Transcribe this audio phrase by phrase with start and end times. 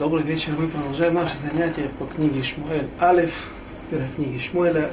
[0.00, 0.52] Добрый вечер.
[0.58, 3.34] Мы продолжаем наше занятие по книге Шмуэль Алиф,
[3.90, 4.90] первой книге Шмуэля.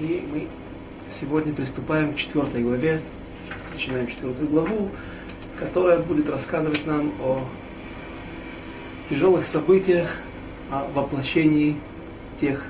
[0.00, 0.46] И мы
[1.20, 3.02] сегодня приступаем к четвертой главе.
[3.74, 4.88] Начинаем четвертую главу,
[5.58, 7.44] которая будет рассказывать нам о
[9.10, 10.08] тяжелых событиях,
[10.70, 11.76] о воплощении
[12.40, 12.64] тех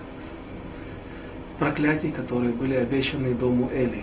[1.60, 4.02] проклятий, которые были обещаны дому Эли.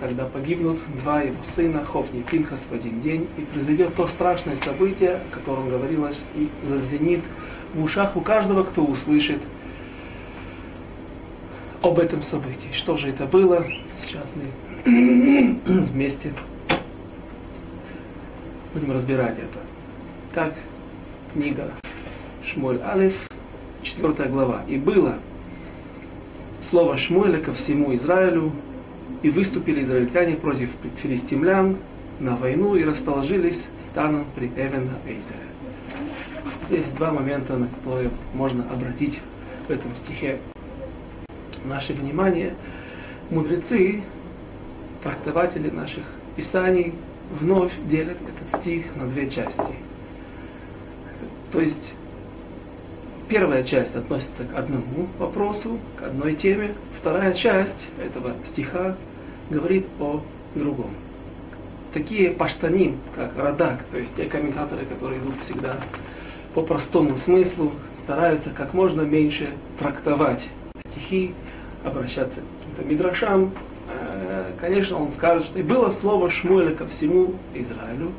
[0.00, 4.56] Когда погибнут два его сына, Хофни и Пинхас в один день, и произойдет то страшное
[4.56, 7.20] событие, о котором говорилось, и зазвенит
[7.74, 9.40] в ушах у каждого, кто услышит
[11.82, 12.72] об этом событии.
[12.72, 13.66] Что же это было?
[14.02, 16.32] Сейчас мы вместе
[18.72, 19.58] будем разбирать это.
[20.34, 20.54] Так,
[21.34, 21.70] книга
[22.44, 23.28] Шмоль Алиф,
[23.82, 24.62] четвертая глава.
[24.68, 25.18] И было
[26.68, 28.52] слово Шмуэля ко всему Израилю,
[29.22, 30.70] и выступили израильтяне против
[31.02, 31.76] филистимлян
[32.20, 35.38] на войну и расположились станом при Эвена Эйзере.
[36.68, 39.18] Здесь два момента, на которые можно обратить
[39.66, 40.38] в этом стихе
[41.64, 42.54] наше внимание.
[43.30, 44.02] Мудрецы,
[45.02, 46.04] трактователи наших
[46.36, 46.94] писаний
[47.40, 49.74] вновь делят этот стих на две части.
[51.52, 51.92] То есть
[53.28, 58.96] первая часть относится к одному вопросу, к одной теме, вторая часть этого стиха
[59.50, 60.22] говорит о
[60.54, 60.90] другом.
[61.92, 65.76] Такие паштаним, как Радак, то есть те комментаторы, которые идут всегда
[66.54, 70.46] по простому смыслу, стараются как можно меньше трактовать
[70.86, 71.34] стихи,
[71.84, 73.50] обращаться к каким-то мидрашам.
[73.92, 78.12] Э, конечно, он скажет, что и было слово Шмуэля ко всему Израилю.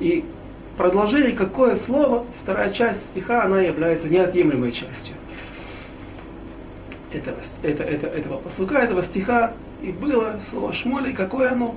[0.00, 0.24] И
[0.76, 5.14] продолжение, какое слово, вторая часть стиха, она является неотъемлемой частью
[7.14, 11.74] этого, это, это, этого послуга, этого стиха, и было слово Шмоли, какое оно,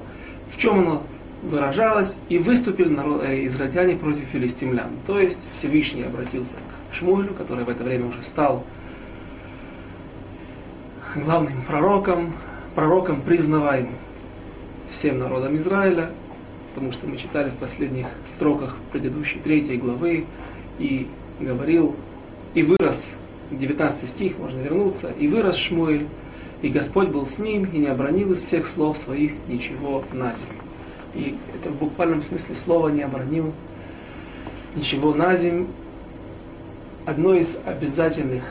[0.54, 1.04] в чем оно
[1.44, 4.90] выражалось, и выступили народ, э, израильтяне против филистимлян.
[5.06, 8.64] То есть Всевышний обратился к Шмуэлю, который в это время уже стал
[11.16, 12.34] главным пророком,
[12.76, 13.96] пророком признаваемым
[14.92, 16.10] всем народам Израиля,
[16.74, 20.26] потому что мы читали в последних строках предыдущей третьей главы,
[20.80, 21.08] и
[21.40, 21.96] говорил,
[22.54, 23.06] и вырос
[23.52, 25.12] 19 стих, можно вернуться.
[25.20, 26.08] «И вырос Шмуэль,
[26.62, 30.62] и Господь был с ним, и не обронил из всех слов своих ничего на землю».
[31.14, 33.54] И это в буквальном смысле слова не обронил
[34.76, 35.68] ничего на землю.
[37.06, 38.44] Одно из обязательных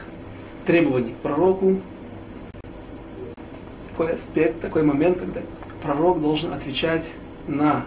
[0.66, 1.80] требований к пророку,
[3.90, 5.42] такой аспект, такой момент, когда
[5.82, 7.04] пророк должен отвечать
[7.46, 7.84] на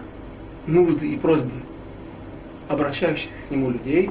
[0.66, 1.50] нужды и просьбы
[2.68, 4.10] обращающихся к нему людей.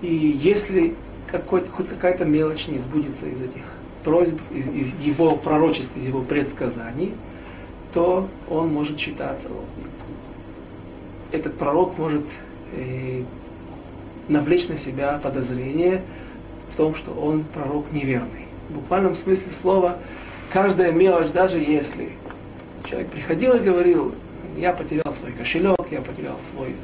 [0.00, 0.94] И если
[1.38, 3.62] какой, хоть какая-то мелочь не сбудется из этих
[4.04, 7.12] просьб, из его пророчеств, из его предсказаний,
[7.92, 9.48] то он может считаться,
[11.32, 12.24] этот пророк может
[12.76, 13.22] э,
[14.28, 16.02] навлечь на себя подозрение
[16.72, 18.46] в том, что он пророк неверный.
[18.68, 19.98] В буквальном смысле слова,
[20.52, 22.10] каждая мелочь, даже если
[22.88, 24.14] человек приходил и говорил,
[24.56, 26.76] я потерял свой кошелек, я потерял свой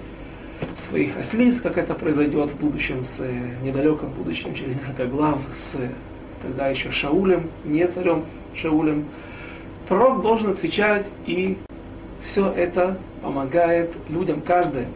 [0.78, 3.32] своих ослиц, как это произойдет в будущем, с э,
[3.62, 5.76] недалеком будущем, через несколько глав, с
[6.42, 9.04] тогда еще Шаулем, не царем Шаулем.
[9.88, 11.58] Пророк должен отвечать, и
[12.24, 14.86] все это помогает людям, каждая,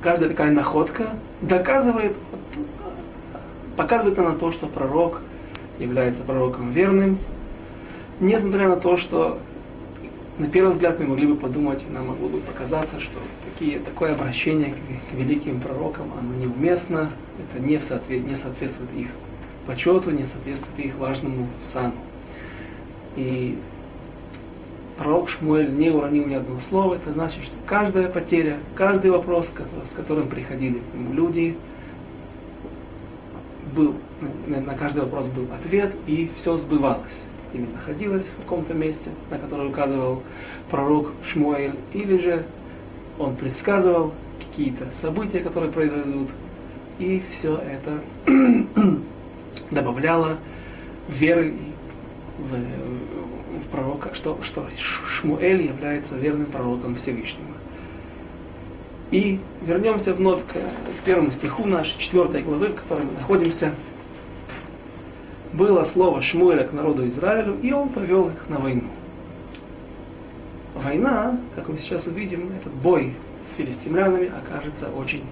[0.00, 1.10] каждая такая находка
[1.40, 2.12] доказывает,
[3.76, 5.20] показывает на то, что пророк
[5.78, 7.18] является пророком верным,
[8.20, 9.38] несмотря на то, что
[10.38, 14.72] на первый взгляд мы могли бы подумать, нам могло бы показаться, что такие, такое обращение
[14.72, 19.08] к, к великим пророкам, оно неуместно, это не, соответ, не соответствует их
[19.66, 21.92] почету, не соответствует их важному сану.
[23.16, 23.56] И
[24.98, 29.94] пророк Шмуэль не уронил ни одного слова, это значит, что каждая потеря, каждый вопрос, с
[29.94, 31.56] которым приходили к нему люди,
[33.72, 33.94] был,
[34.46, 37.04] на, каждый вопрос был ответ, и все сбывалось
[37.54, 40.22] или находилась в каком-то месте, на которое указывал
[40.70, 42.44] пророк Шмуэль, или же
[43.18, 46.28] он предсказывал какие-то события, которые произойдут,
[46.98, 48.00] и все это
[49.70, 50.36] добавляло
[51.08, 51.54] веры
[52.38, 54.66] в, в пророка, что, что
[55.08, 57.54] Шмуэль является верным пророком Всевышнего.
[59.10, 63.72] И вернемся вновь к, к первому стиху нашей четвертой главы, в которой мы находимся
[65.54, 68.88] было слово Шмуэля к народу Израилю, и он повел их на войну.
[70.74, 73.14] Война, как мы сейчас увидим, этот бой
[73.48, 75.22] с филистимлянами окажется очень...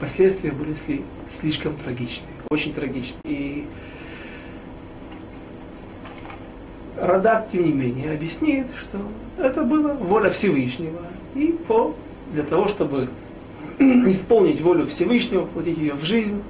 [0.00, 0.74] Последствия были
[1.40, 3.14] слишком трагичны, очень трагичны.
[3.24, 3.66] И
[6.96, 8.98] Радак, тем не менее, объяснит, что
[9.38, 11.02] это была воля Всевышнего.
[11.36, 11.94] И по,
[12.32, 13.08] для того, чтобы
[13.78, 16.42] исполнить волю Всевышнего, воплотить ее в жизнь,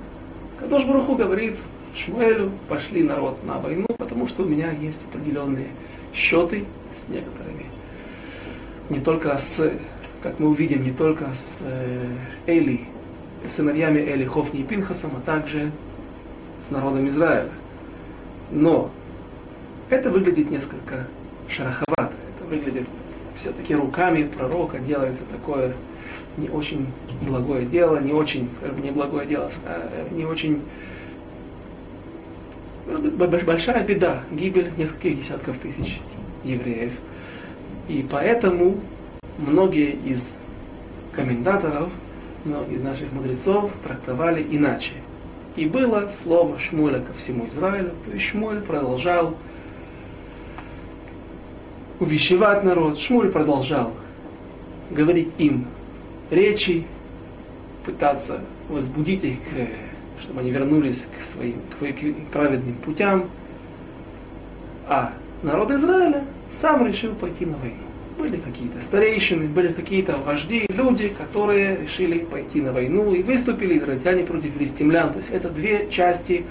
[0.58, 1.56] Кадош Баруху говорит
[2.04, 5.68] Шмуэлю, пошли народ на войну, потому что у меня есть определенные
[6.14, 6.64] счеты
[7.04, 7.66] с некоторыми.
[8.88, 9.72] Не только с,
[10.22, 12.06] как мы увидим, не только с э,
[12.46, 12.86] Эли,
[13.48, 15.70] сыновьями Эли, Хофни и Пинхасом, а также
[16.68, 17.50] с народом Израиля.
[18.50, 18.90] Но
[19.90, 21.06] это выглядит несколько
[21.48, 22.12] шероховато.
[22.36, 22.86] Это выглядит
[23.40, 25.72] все-таки руками пророка делается такое
[26.36, 26.86] не очень
[27.22, 30.62] благое дело, не очень, скажем, не благое дело, а не очень
[33.44, 36.00] большая беда, гибель нескольких десятков тысяч
[36.44, 36.92] евреев.
[37.88, 38.76] И поэтому
[39.38, 40.26] многие из
[41.12, 41.88] комментаторов,
[42.44, 44.92] многие из наших мудрецов трактовали иначе.
[45.56, 49.34] И было слово Шмуэля ко всему Израилю, то есть Шмуэль продолжал
[51.98, 53.92] увещевать народ, Шмуль продолжал
[54.90, 55.66] говорить им
[56.30, 56.86] речи,
[57.84, 59.38] пытаться возбудить их,
[60.30, 63.28] чтобы они вернулись к своим к праведным путям.
[64.86, 65.12] А
[65.42, 66.22] народ Израиля
[66.52, 67.76] сам решил пойти на войну.
[68.16, 74.24] Были какие-то старейшины, были какие-то вожди, люди, которые решили пойти на войну и выступили израильтяне
[74.24, 75.10] против филистимлян.
[75.10, 76.44] То есть это две части,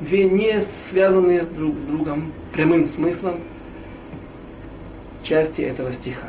[0.00, 3.40] две не связанные друг с другом прямым смыслом
[5.24, 6.28] части этого стиха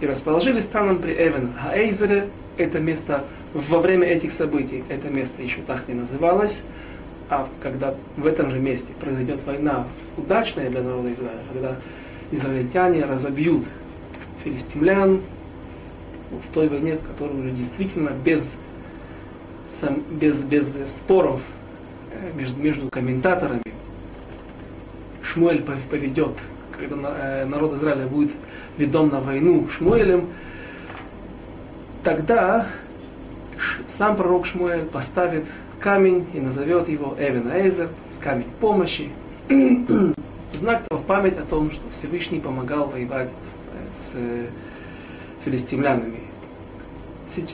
[0.00, 2.28] и расположились станом при Эвен Хаэйзере.
[2.56, 3.24] Это место
[3.56, 6.60] во время этих событий, это место еще так не называлось,
[7.28, 9.86] а когда в этом же месте произойдет война,
[10.16, 11.76] удачная для народа Израиля, когда
[12.30, 13.64] израильтяне разобьют
[14.44, 15.20] филистимлян
[16.30, 18.44] в той войне, которую уже действительно без,
[20.10, 21.40] без, без споров
[22.12, 23.62] э, между, между комментаторами
[25.22, 26.34] Шмуэль поведет,
[26.78, 28.32] когда э, народ Израиля будет
[28.76, 30.26] ведом на войну Шмуэлем,
[32.04, 32.66] тогда
[33.98, 35.44] сам пророк Шмуэль поставит
[35.80, 37.88] камень и назовет его Эвен Эйзер,
[38.20, 39.10] камень помощи,
[40.54, 44.16] знак в память о том, что Всевышний помогал воевать с, с
[45.44, 46.20] филистимлянами.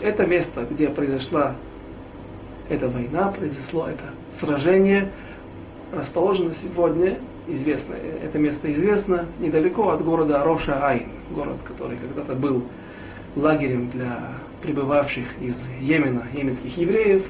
[0.01, 1.55] Это место, где произошла
[2.69, 4.05] эта война, произошло это
[4.39, 5.11] сражение,
[5.93, 7.19] расположено сегодня
[7.49, 12.65] известно, это место известно, недалеко от города Роша Айн, город, который когда-то был
[13.35, 14.19] лагерем для
[14.63, 17.23] прибывавших из Йемена, йеменских евреев,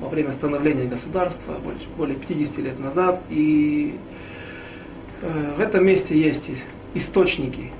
[0.00, 1.56] во время становления государства,
[1.96, 3.20] более 50 лет назад.
[3.28, 3.96] И
[5.22, 6.50] э, в этом месте есть
[6.94, 7.70] источники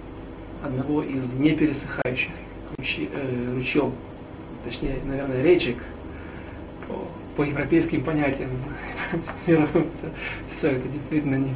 [0.63, 2.33] одного из непересыхающих
[2.77, 3.93] ручьев, э, ручьев
[4.65, 5.79] точнее, наверное, речек,
[6.87, 7.07] по,
[7.37, 8.51] по европейским понятиям,
[9.47, 11.55] все это действительно не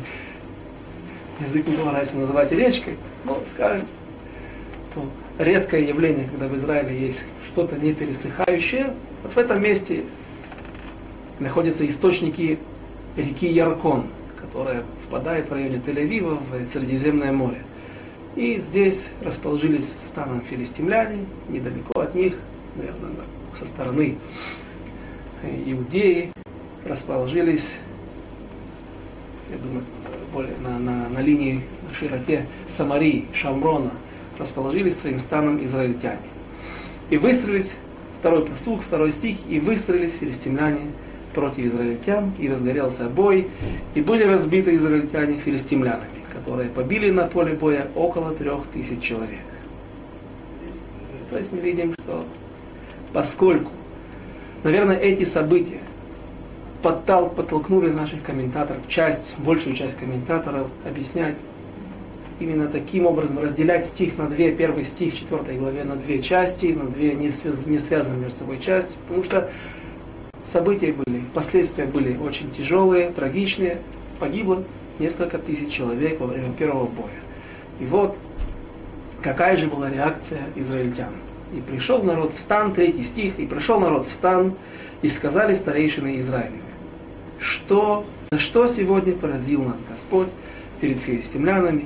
[1.41, 3.87] язык не поворачивается называть речкой, но скажем,
[4.95, 5.05] то
[5.39, 10.05] редкое явление, когда в Израиле есть что-то не пересыхающее, вот в этом месте
[11.39, 12.59] находятся источники
[13.17, 14.07] реки Яркон,
[14.41, 17.63] которая впадает в районе Тель-Авива в Средиземное море.
[18.37, 22.35] И здесь расположились станом филистимляне, недалеко от них,
[22.77, 23.11] наверное,
[23.59, 24.17] со стороны
[25.67, 26.33] Иудеи,
[26.85, 27.75] расположились,
[29.51, 29.85] я думаю,
[30.33, 33.91] более на, на, на линии на широте Самарии, Шамрона,
[34.39, 36.19] расположились своим станом израильтяне.
[37.11, 37.73] И выстроились,
[38.21, 40.81] второй посуг, второй стих, и выстроились филистимляне
[41.35, 43.49] против израильтян, и разгорелся бой,
[43.95, 49.41] и были разбиты израильтяне филистимлянами, которые побили на поле боя около трех тысяч человек.
[51.31, 52.25] То есть мы видим, что
[53.13, 53.71] поскольку,
[54.63, 55.81] наверное, эти события
[56.83, 61.35] подтолкнули наших комментаторов, часть, большую часть комментаторов объяснять
[62.41, 66.85] именно таким образом, разделять стих на две, первый стих четвертой главе на две части, на
[66.85, 69.51] две не, связ, не связанные между собой части, потому что
[70.45, 73.79] события были, последствия были очень тяжелые, трагичные,
[74.19, 74.65] погибло
[74.99, 77.21] несколько тысяч человек во время первого боя.
[77.81, 78.17] И вот
[79.23, 81.13] какая же была реакция израильтян.
[81.57, 84.55] И пришел народ в стан, третий стих, и пришел народ в стан,
[85.03, 86.65] и сказали старейшины Израиля
[87.45, 90.29] что, за что сегодня поразил нас Господь
[90.81, 91.85] перед филистимлянами.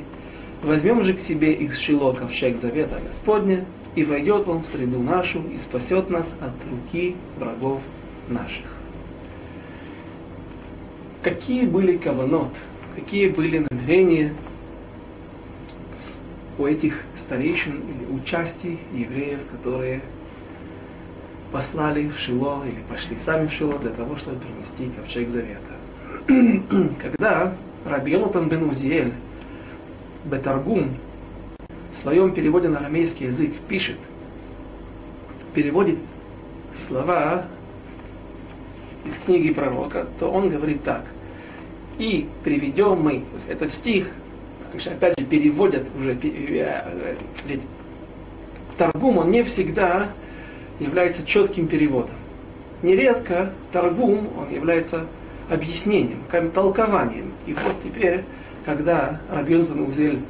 [0.63, 5.43] Возьмем же к себе из Шило ковчег завета Господня, и войдет он в среду нашу
[5.55, 7.81] и спасет нас от руки врагов
[8.29, 8.65] наших.
[11.23, 12.53] Какие были каванот,
[12.95, 14.35] какие были намерения
[16.59, 20.01] у этих старейшин или участий евреев, которые
[21.53, 25.75] послали в Шило или пошли сами в Шило для того, чтобы принести ковчег завета.
[27.03, 29.13] Когда Раби Йонатан бен Узиэль
[30.29, 30.91] Бетаргум
[31.95, 33.97] в своем переводе на арамейский язык пишет,
[35.55, 35.99] переводит
[36.77, 37.47] слова
[39.05, 41.05] из книги пророка, то он говорит так.
[41.99, 44.09] И приведем мы, этот стих,
[44.87, 47.17] опять же, переводят уже, э,
[47.47, 47.63] ведь
[48.77, 50.09] Таргум, он не всегда
[50.79, 52.15] является четким переводом.
[52.83, 55.07] Нередко Таргум, он является
[55.51, 56.23] объяснением,
[56.55, 57.33] толкованием.
[57.47, 58.23] И вот теперь,
[58.69, 60.21] когда Рабьон Узель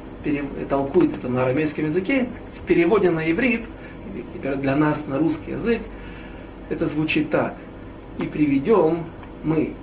[0.69, 3.65] толкует это на арамейском языке, в переводе на иврит,
[4.41, 5.81] для нас на русский язык,
[6.69, 7.55] это звучит так.
[8.17, 9.03] И приведем
[9.43, 9.73] мы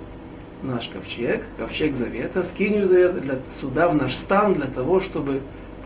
[0.63, 5.41] наш ковчег, ковчег завета, скинию завета для, сюда, в наш стан, для того, чтобы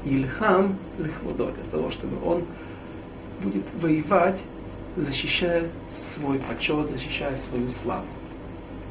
[0.06, 2.46] Ильхам, лихвудо, для того, чтобы он
[3.44, 4.38] будет воевать,
[4.96, 8.06] защищая свой почет, защищая свою славу.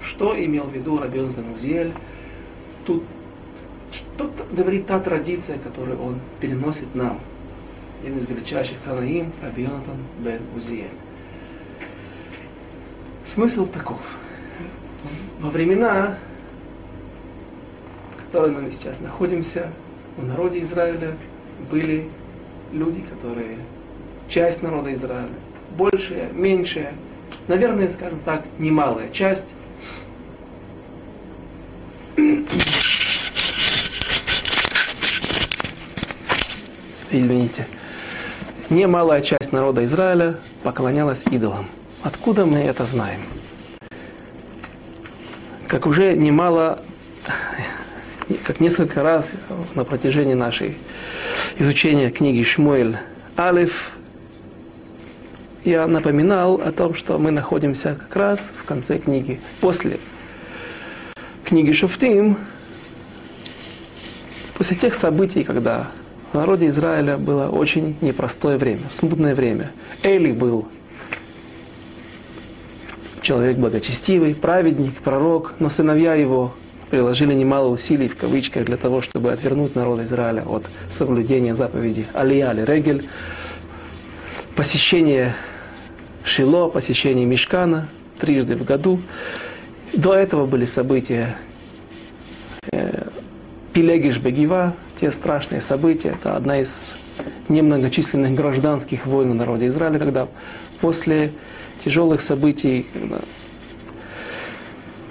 [0.02, 1.92] Что имел в виду Рабион Занузель?
[2.84, 3.04] Тут
[4.20, 7.20] что говорит та традиция, которую он переносит нам.
[8.02, 10.88] Один из величайших Ханаим, Рабионатан бен Узиель.
[13.32, 14.00] Смысл таков.
[15.40, 16.18] Во времена,
[18.12, 19.72] в которых мы сейчас находимся,
[20.16, 21.16] в народе Израиля
[21.70, 22.08] были
[22.72, 23.56] люди, которые
[24.28, 25.28] часть народа Израиля,
[25.78, 26.92] большая, меньшая,
[27.48, 29.46] наверное, скажем так, немалая часть.
[37.12, 37.67] Извините.
[38.69, 41.67] Немалая часть народа Израиля поклонялась идолам.
[42.02, 43.23] Откуда мы это знаем?
[45.67, 46.81] Как уже немало,
[48.45, 49.29] как несколько раз
[49.75, 50.79] на протяжении нашей
[51.59, 52.97] изучения книги Шмуэль
[53.37, 53.90] Алиф,
[55.64, 59.40] я напоминал о том, что мы находимся как раз в конце книги.
[59.61, 59.99] После
[61.45, 62.38] книги Шуфтим,
[64.55, 65.88] после тех событий, когда
[66.30, 69.72] в народе Израиля было очень непростое время, смутное время.
[70.02, 70.68] Эли был
[73.20, 76.54] человек благочестивый, праведник, пророк, но сыновья его
[76.90, 82.52] приложили немало усилий, в кавычках, для того, чтобы отвернуть народ Израиля от соблюдения заповеди Алия
[82.52, 83.08] Регель,
[84.54, 85.34] посещение
[86.25, 87.88] Шило, посещение Мешкана
[88.20, 89.00] трижды в году.
[89.92, 91.37] До этого были события
[92.70, 93.08] э,
[93.72, 96.11] Пилегиш Бегива, те страшные события.
[96.11, 96.95] Это одна из
[97.49, 100.28] немногочисленных гражданских войн в народе Израиля, когда
[100.80, 101.33] после
[101.85, 103.21] тяжелых событий, когда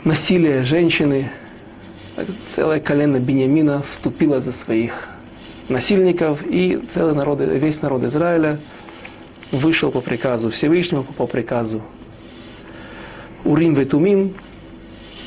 [0.03, 1.31] насилие женщины,
[2.53, 5.09] целое колено Бениамина вступило за своих
[5.69, 8.59] насильников, и целый народ, весь народ Израиля
[9.51, 11.81] вышел по приказу Всевышнего, по приказу
[13.43, 14.33] Урим Ветумим,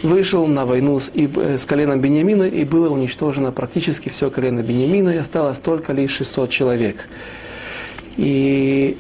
[0.03, 4.61] вышел на войну с, и, э, с коленом Бениамина, и было уничтожено практически все колено
[4.61, 7.09] Бениамина, и осталось только лишь 600 человек.
[8.17, 8.99] И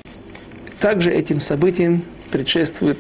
[0.80, 2.99] также этим событиям предшествует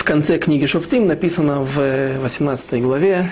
[0.00, 3.30] в конце книги Шофтим написано в 18 главе,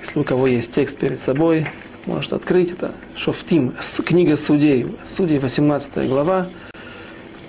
[0.00, 1.66] если у кого есть текст перед собой,
[2.06, 3.74] может открыть, это Шофтим,
[4.04, 6.48] книга Судей, Судей 18 глава,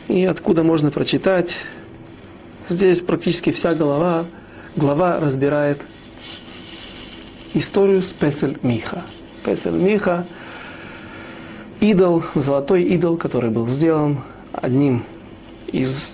[0.07, 1.55] и откуда можно прочитать,
[2.69, 4.25] здесь практически вся глава,
[4.75, 5.81] глава разбирает
[7.53, 9.03] историю с Песель Миха.
[9.43, 10.25] Песель Миха–
[11.79, 14.19] идол, золотой идол, который был сделан
[14.51, 15.03] одним
[15.67, 16.13] из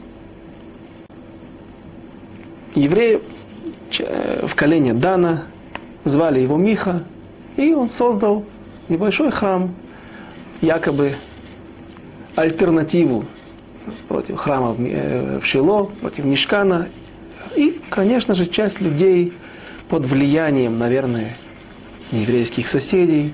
[2.75, 3.21] евреев
[3.99, 5.43] э, в колене Дана,
[6.05, 7.03] звали его Миха,
[7.55, 8.43] и он создал
[8.89, 9.73] небольшой храм,
[10.61, 11.15] якобы
[12.35, 13.25] альтернативу
[14.07, 16.89] против храма в Шило, против Нишкана.
[17.55, 19.33] И, конечно же, часть людей
[19.89, 21.35] под влиянием, наверное,
[22.11, 23.33] еврейских соседей,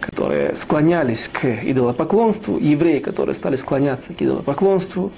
[0.00, 5.12] которые склонялись к идолопоклонству, евреи, которые стали склоняться к идолопоклонству,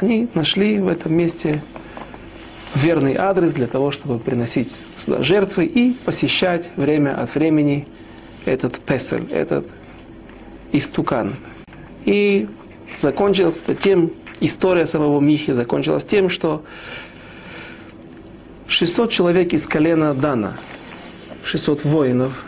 [0.00, 1.62] они нашли в этом месте
[2.74, 7.86] верный адрес для того, чтобы приносить сюда жертвы и посещать время от времени
[8.44, 9.66] этот песель, этот
[10.72, 11.34] истукан.
[12.04, 12.48] И
[13.00, 16.62] закончилось это тем, история самого Михи закончилась тем, что
[18.68, 20.56] 600 человек из колена Дана,
[21.44, 22.44] 600 воинов,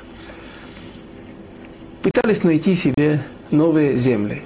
[2.03, 4.43] пытались найти себе новые земли.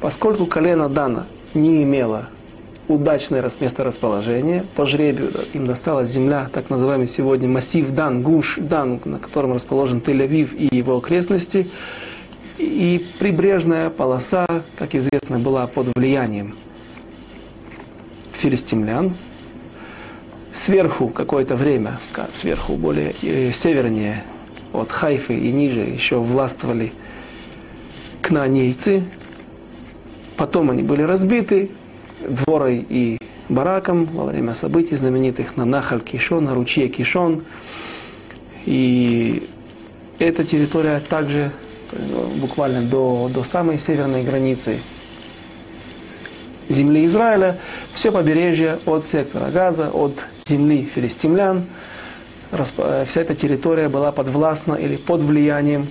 [0.00, 2.28] Поскольку колено Дана не имело
[2.88, 4.64] удачное месторасположение.
[4.74, 9.98] По жребию им досталась земля, так называемый сегодня массив Дан, Гуш Дан, на котором расположен
[9.98, 11.70] Тель-Авив и его окрестности.
[12.62, 16.54] И прибрежная полоса, как известно, была под влиянием
[18.34, 19.14] филистимлян.
[20.54, 21.98] Сверху какое-то время,
[22.36, 24.22] сверху более э, севернее,
[24.72, 26.92] от Хайфы и ниже еще властвовали
[28.20, 29.02] кнанейцы,
[30.36, 31.68] потом они были разбиты
[32.28, 37.42] дворой и бараком во время событий знаменитых на Нахаль Кишон, на ручье Кишон.
[38.66, 39.48] И
[40.20, 41.50] эта территория также
[42.36, 44.78] буквально до, до самой северной границы
[46.68, 47.58] земли Израиля,
[47.92, 50.14] все побережье от сектора Газа, от
[50.46, 51.66] земли филистимлян,
[52.50, 55.88] э, вся эта территория была подвластна или под влиянием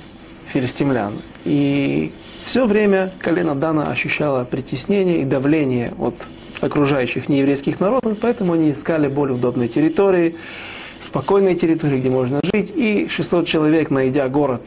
[0.47, 1.21] филистимлян.
[1.45, 2.11] И
[2.45, 6.15] все время колено Дана ощущало притеснение и давление от
[6.59, 10.35] окружающих нееврейских народов, поэтому они искали более удобные территории,
[11.01, 12.71] спокойные территории, где можно жить.
[12.75, 14.61] И 600 человек, найдя город,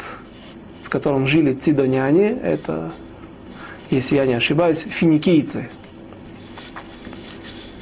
[0.95, 2.93] котором жили цидоняне, это,
[3.91, 5.69] если я не ошибаюсь, финикийцы.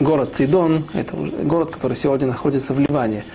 [0.00, 3.26] Город Цидон, это город, который сегодня находится в Ливане.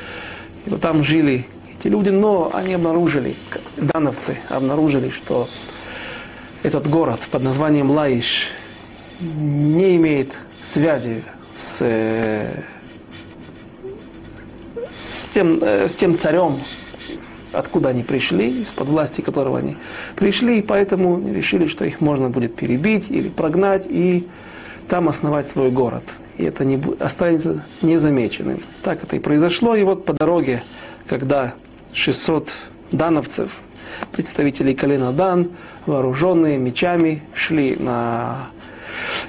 [0.65, 1.46] И вот там жили
[1.79, 3.36] эти люди, но они обнаружили,
[3.77, 5.48] дановцы обнаружили, что
[6.63, 8.48] этот город под названием Лаиш
[9.19, 10.34] не имеет
[10.65, 11.24] связи
[11.55, 12.63] с, э,
[15.03, 16.62] с, тем, э, с тем царем,
[17.54, 19.77] откуда они пришли, из-под власти которого они
[20.16, 24.27] пришли, и поэтому решили, что их можно будет перебить или прогнать и
[24.89, 26.04] там основать свой город.
[26.38, 28.62] И это не, останется незамеченным.
[28.84, 29.75] Так это и произошло.
[29.75, 30.63] И вот по дороге,
[31.08, 31.54] когда
[31.94, 32.50] 600
[32.92, 33.51] дановцев,
[34.12, 35.50] представителей колена Дан,
[35.86, 38.50] вооруженные мечами, шли на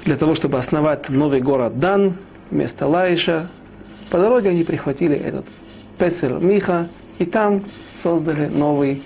[0.05, 2.15] для того, чтобы основать новый город Дан,
[2.49, 3.47] вместо Лаиша.
[4.09, 5.45] По дороге они прихватили этот
[5.97, 6.87] Песер Миха,
[7.19, 7.65] и там
[8.01, 9.03] создали новый,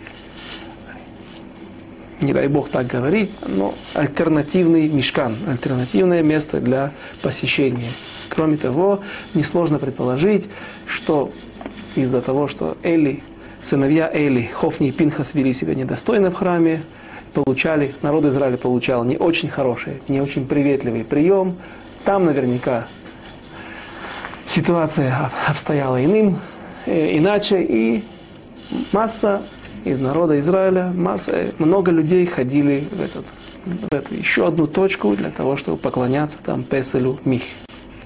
[2.21, 6.91] не дай бог так говорить, но альтернативный мешкан, альтернативное место для
[7.21, 7.91] посещения.
[8.29, 9.01] Кроме того,
[9.33, 10.45] несложно предположить,
[10.85, 11.31] что
[11.95, 13.21] из-за того, что Эли,
[13.61, 16.83] сыновья Эли, Хофни и Пинхас вели себя недостойно в храме,
[17.33, 21.57] получали, народ Израиля получал не очень хороший, не очень приветливый прием.
[22.05, 22.87] Там наверняка
[24.47, 26.39] ситуация обстояла иным,
[26.85, 28.03] иначе, и
[28.91, 29.41] масса
[29.85, 33.25] из народа Израиля, масса, э, много людей ходили в, этот,
[33.65, 37.43] в эту еще одну точку для того, чтобы поклоняться там Песелю Мих,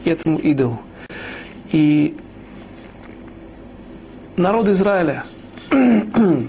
[0.05, 0.79] этому идолу.
[1.71, 2.15] И
[4.35, 5.25] народ Израиля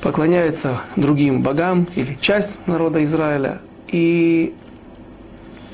[0.00, 3.60] поклоняется другим богам или часть народа Израиля.
[3.88, 4.54] И,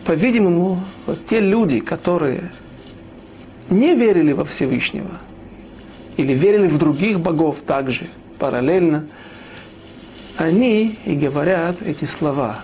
[0.05, 2.51] по-видимому, вот те люди, которые
[3.70, 5.11] не верили во Всевышнего
[6.16, 9.06] или верили в других богов также параллельно,
[10.37, 12.61] они и говорят эти слова.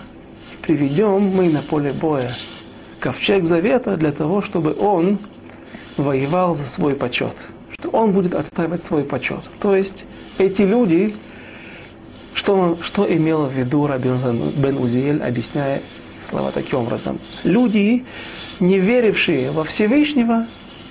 [0.62, 2.34] Приведем мы на поле боя
[3.00, 5.18] ковчег завета для того, чтобы он
[5.96, 7.36] воевал за свой почет,
[7.78, 9.44] что он будет отстаивать свой почет.
[9.60, 10.04] То есть
[10.38, 11.14] эти люди
[12.36, 14.18] что, что имел в виду Рабин
[14.56, 15.80] бен Узиэль, объясняя
[16.28, 17.18] слова таким образом?
[17.44, 18.04] Люди,
[18.60, 20.46] не верившие во Всевышнего,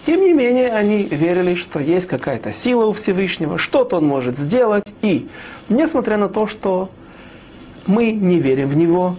[0.06, 4.84] тем не менее, они верили, что есть какая-то сила у Всевышнего, что-то он может сделать.
[5.02, 5.28] И,
[5.68, 6.90] несмотря на то, что
[7.88, 9.16] мы не верим в него,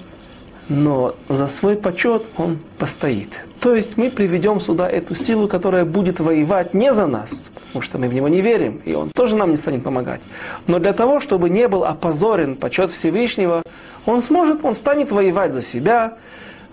[0.68, 3.30] но за свой почет он постоит.
[3.60, 7.98] То есть мы приведем сюда эту силу, которая будет воевать не за нас, потому что
[7.98, 10.20] мы в него не верим, и он тоже нам не станет помогать.
[10.66, 13.62] Но для того, чтобы не был опозорен почет Всевышнего,
[14.04, 16.14] он сможет, он станет воевать за себя,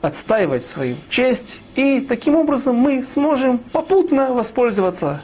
[0.03, 5.23] отстаивать свою честь, и таким образом мы сможем попутно воспользоваться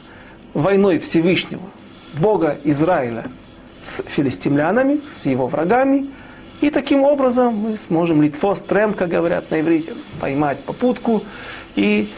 [0.54, 1.62] войной Всевышнего,
[2.14, 3.30] Бога Израиля,
[3.84, 6.08] с филистимлянами, с его врагами,
[6.62, 11.24] и таким образом мы сможем литфос трем, как говорят на иврите, поймать попутку
[11.76, 12.08] и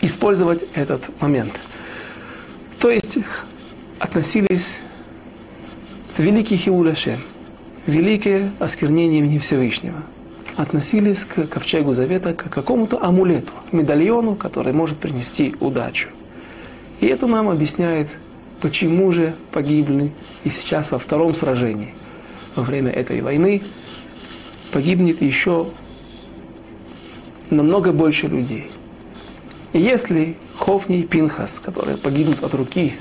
[0.00, 1.52] использовать этот момент.
[2.80, 3.18] То есть
[4.00, 4.66] относились
[6.16, 7.18] к великий Хиуляше,
[7.86, 10.02] великое осквернение имени Всевышнего.
[10.58, 16.08] Относились к ковчегу завета как к какому-то амулету, медальону, который может принести удачу.
[17.00, 18.08] И это нам объясняет,
[18.60, 20.12] почему же погибли
[20.44, 21.94] и сейчас во втором сражении–
[22.58, 23.62] во время этой войны
[24.72, 25.68] погибнет еще
[27.50, 28.70] намного больше людей.
[29.72, 32.94] И если Хофни и Пинхас, которые погибнут от руки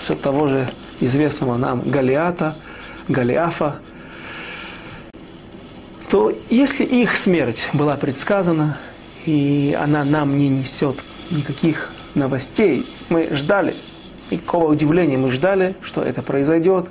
[0.00, 0.68] все того же
[1.00, 2.56] известного нам Галиата,
[3.08, 3.76] Галиафа,
[6.10, 8.78] то если их смерть была предсказана,
[9.26, 10.96] и она нам не несет
[11.30, 13.74] никаких новостей, мы ждали,
[14.30, 16.88] никакого удивления мы ждали, что это произойдет,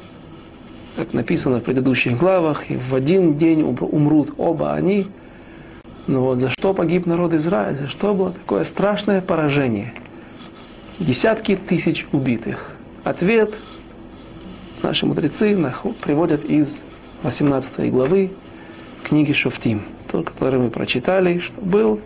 [0.95, 5.07] как написано в предыдущих главах, и в один день умрут оба они.
[6.05, 9.93] Но вот за что погиб народ Израиля, за что было такое страшное поражение?
[10.99, 12.71] Десятки тысяч убитых.
[13.03, 13.53] Ответ
[14.83, 15.57] наши мудрецы
[16.01, 16.81] приводят из
[17.23, 18.31] 18 главы
[19.03, 21.99] книги Шофтим, тот, который мы прочитали, что был.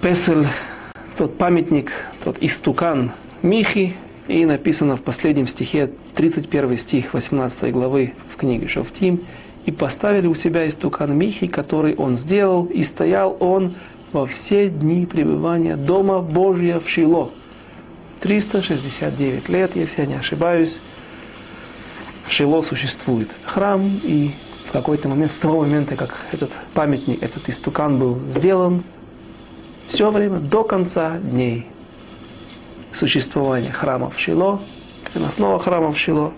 [0.00, 0.46] Песель,
[1.16, 3.94] тот памятник, тот истукан Михи,
[4.28, 9.20] и написано в последнем стихе, 31 стих 18 главы в книге Шофтим,
[9.66, 13.74] «И поставили у себя истукан Михи, который он сделал, и стоял он
[14.12, 17.30] во все дни пребывания Дома Божия в Шило».
[18.20, 20.78] 369 лет, если я не ошибаюсь,
[22.26, 24.32] в Шило существует храм, и
[24.76, 28.84] какой-то момент, с того момента, как этот памятник, этот истукан был сделан,
[29.88, 31.66] все время до конца дней
[32.92, 34.60] существования храма в Шило,
[35.12, 36.32] переносного храма в Шило,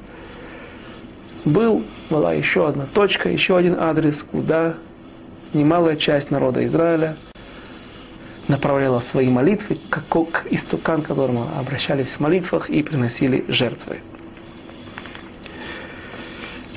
[1.45, 4.75] был, была еще одна точка, еще один адрес, куда
[5.53, 7.17] немалая часть народа Израиля
[8.47, 13.99] направляла свои молитвы, как к истукан, к которому обращались в молитвах и приносили жертвы.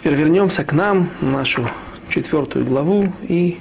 [0.02, 1.70] Теперь вернемся к нам, нашу
[2.10, 3.60] четвертую главу, и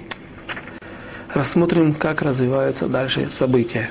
[1.35, 3.91] рассмотрим, как развиваются дальше события.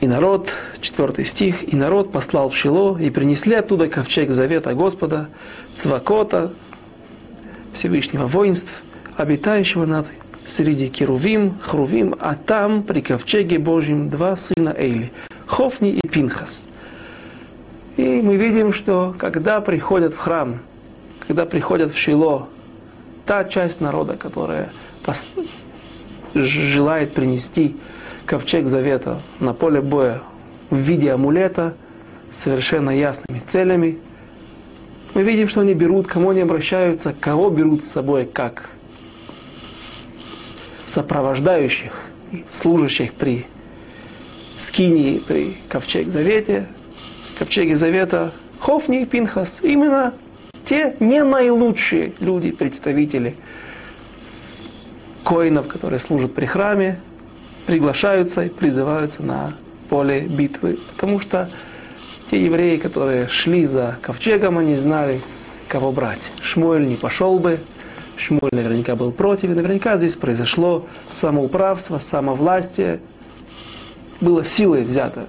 [0.00, 0.48] И народ,
[0.80, 5.28] четвертый стих, и народ послал в Шило, и принесли оттуда ковчег завета Господа,
[5.76, 6.54] Цвакота,
[7.74, 8.72] Всевышнего воинств,
[9.18, 10.06] обитающего над
[10.46, 15.12] среди Керувим, Хрувим, а там при ковчеге Божьем два сына Эйли,
[15.44, 16.64] Хофни и Пинхас.
[17.96, 20.58] И мы видим, что когда приходят в храм,
[21.26, 22.48] когда приходят в Шило,
[23.26, 24.70] та часть народа, которая
[26.34, 27.76] желает принести
[28.26, 30.22] ковчег завета на поле боя
[30.70, 31.74] в виде амулета,
[32.32, 33.98] совершенно ясными целями.
[35.14, 38.70] Мы видим, что они берут, кому они обращаются, кого берут с собой как
[40.86, 41.92] сопровождающих,
[42.50, 43.46] служащих при
[44.58, 46.66] скинии, при ковчег завете,
[47.40, 49.60] ковчеге завета Хофни и Пинхас.
[49.62, 50.12] Именно
[50.66, 53.34] те не наилучшие люди, представители
[55.24, 57.00] коинов, которые служат при храме,
[57.64, 59.54] приглашаются и призываются на
[59.88, 60.78] поле битвы.
[60.94, 61.48] Потому что
[62.30, 65.22] те евреи, которые шли за ковчегом, они знали,
[65.66, 66.30] кого брать.
[66.42, 67.60] Шмуэль не пошел бы,
[68.18, 73.00] Шмуэль наверняка был против, и наверняка здесь произошло самоуправство, самовластие,
[74.20, 75.26] было силой взято.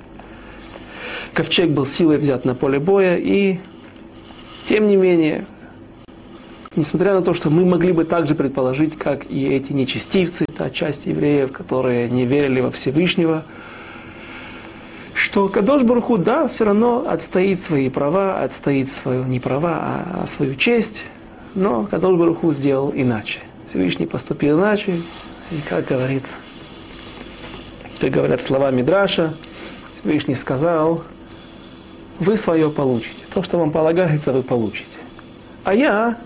[1.33, 3.59] Ковчег был силой взят на поле боя, и
[4.67, 5.45] тем не менее,
[6.73, 11.05] Несмотря на то, что мы могли бы также предположить, как и эти нечестивцы, та часть
[11.05, 13.43] евреев, которые не верили во Всевышнего,
[15.13, 20.27] что Кадош Баруху, да, все равно отстоит свои права, отстоит свою не права, а, а
[20.27, 21.03] свою честь,
[21.55, 23.39] но Кадош Баруху сделал иначе.
[23.67, 25.01] Всевышний поступил иначе,
[25.51, 26.23] и как говорит,
[27.99, 29.33] как говорят слова Мидраша,
[29.99, 31.03] Всевышний сказал,
[32.19, 33.15] вы свое получите.
[33.33, 34.85] То, что вам полагается, вы получите.
[35.63, 36.17] А я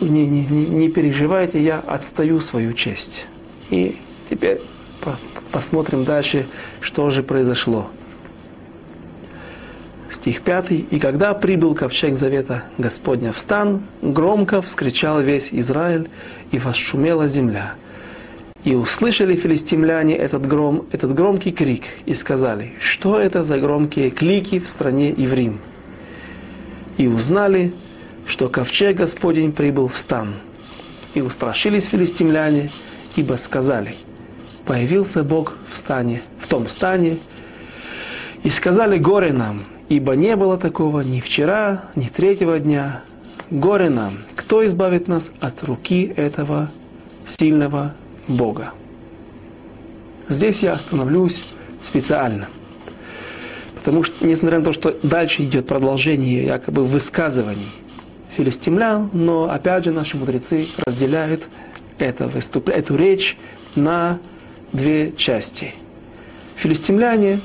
[0.00, 3.26] не, не, не переживайте, я отстаю свою честь.
[3.70, 3.96] И
[4.28, 4.60] теперь
[5.00, 5.18] по,
[5.50, 6.46] посмотрим дальше,
[6.80, 7.88] что же произошло.
[10.10, 10.70] Стих 5.
[10.70, 16.08] «И когда прибыл ковчег завета Господня в стан, громко вскричал весь Израиль,
[16.54, 17.74] и восшумела земля.
[18.64, 24.58] И услышали филистимляне этот, гром, этот громкий крик, и сказали, что это за громкие клики
[24.58, 25.58] в стране Иврим.
[26.96, 27.74] И узнали,
[28.26, 30.34] что ковчег Господень прибыл в стан.
[31.12, 32.70] И устрашились филистимляне,
[33.16, 33.96] ибо сказали,
[34.64, 37.18] появился Бог в стане, в том стане,
[38.44, 43.02] и сказали, горе нам, ибо не было такого ни вчера, ни третьего дня.
[43.50, 46.70] Горе нам, кто избавит нас от руки этого
[47.26, 47.92] сильного
[48.28, 48.72] Бога.
[50.28, 51.44] Здесь я остановлюсь
[51.82, 52.48] специально.
[53.74, 57.68] Потому что, несмотря на то, что дальше идет продолжение якобы высказываний
[58.36, 61.48] филистимлян, но опять же наши мудрецы разделяют
[61.98, 62.68] это выступ...
[62.68, 63.36] эту речь
[63.74, 64.18] на
[64.72, 65.74] две части.
[66.56, 67.40] Филистимляне,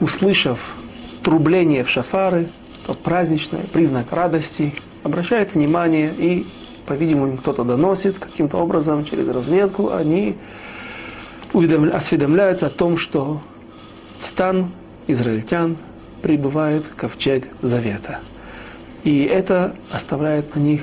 [0.00, 0.74] услышав
[1.22, 2.48] трубление в шафары,
[2.86, 6.46] то праздничное, признак радости, обращают внимание и,
[6.86, 10.36] по-видимому, кто-то доносит каким-то образом через разведку, они
[11.92, 13.40] осведомляются о том, что
[14.20, 14.70] в стан
[15.06, 15.76] израильтян
[16.22, 18.20] прибывает ковчег завета.
[19.04, 20.82] И это оставляет на них,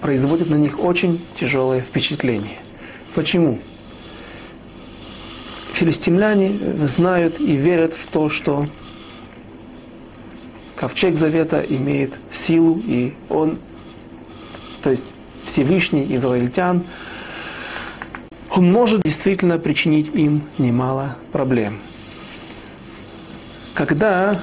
[0.00, 2.58] производит на них очень тяжелое впечатление.
[3.14, 3.58] Почему?
[5.72, 8.68] Филистимляне знают и верят в то, что
[10.76, 13.58] ковчег завета имеет силу, и он,
[14.84, 15.12] то есть
[15.46, 16.84] Всевышний израильтян,
[18.50, 21.80] он может действительно причинить им немало проблем.
[23.72, 24.38] когда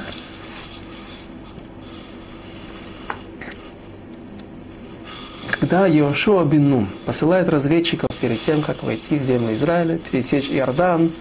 [5.51, 11.11] когда Иошуа бин Нун посылает разведчиков перед тем, как войти в землю Израиля, пересечь Иордан,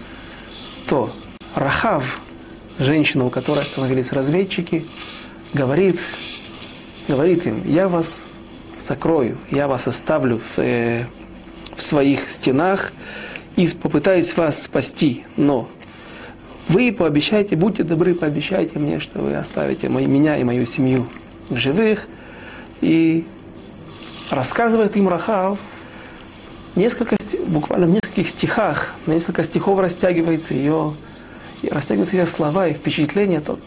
[0.87, 1.13] то
[1.53, 2.21] Рахав,
[2.79, 4.87] женщина, у которой остановились разведчики,
[5.53, 5.99] говорит,
[7.07, 8.19] говорит им, я вас
[8.81, 11.05] сокрою, я вас оставлю в, э,
[11.75, 12.91] в своих стенах
[13.55, 15.69] и попытаюсь вас спасти, но
[16.67, 21.07] вы пообещайте, будьте добры, пообещайте мне, что вы оставите меня и мою семью
[21.49, 22.07] в живых.
[22.79, 23.25] И
[24.29, 25.59] рассказывает им Рахав,
[26.75, 27.17] несколько,
[27.47, 30.93] буквально в нескольких стихах, на несколько стихов растягивается ее,
[31.69, 33.59] растягиваются ее слова и впечатления то,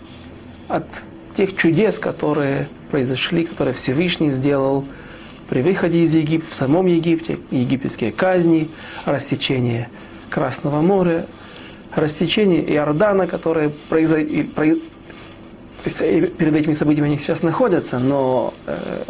[0.68, 0.86] от
[1.36, 4.86] тех чудес, которые произошли, которые Всевышний сделал
[5.48, 8.70] при выходе из Египта, в самом Египте, египетские казни,
[9.04, 9.88] растечение
[10.30, 11.26] Красного моря,
[11.94, 14.16] растечение Иордана, которое произо...
[14.16, 14.80] перед
[16.54, 19.04] этими событиями они сейчас находятся, но э,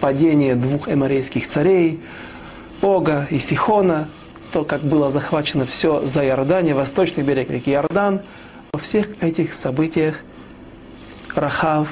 [0.00, 2.00] падение двух эморейских царей,
[2.82, 4.08] Ога и Сихона,
[4.52, 8.22] то, как было захвачено все за Иордане, восточный берег реки Иордан,
[8.72, 10.20] во всех этих событиях
[11.34, 11.88] Рахав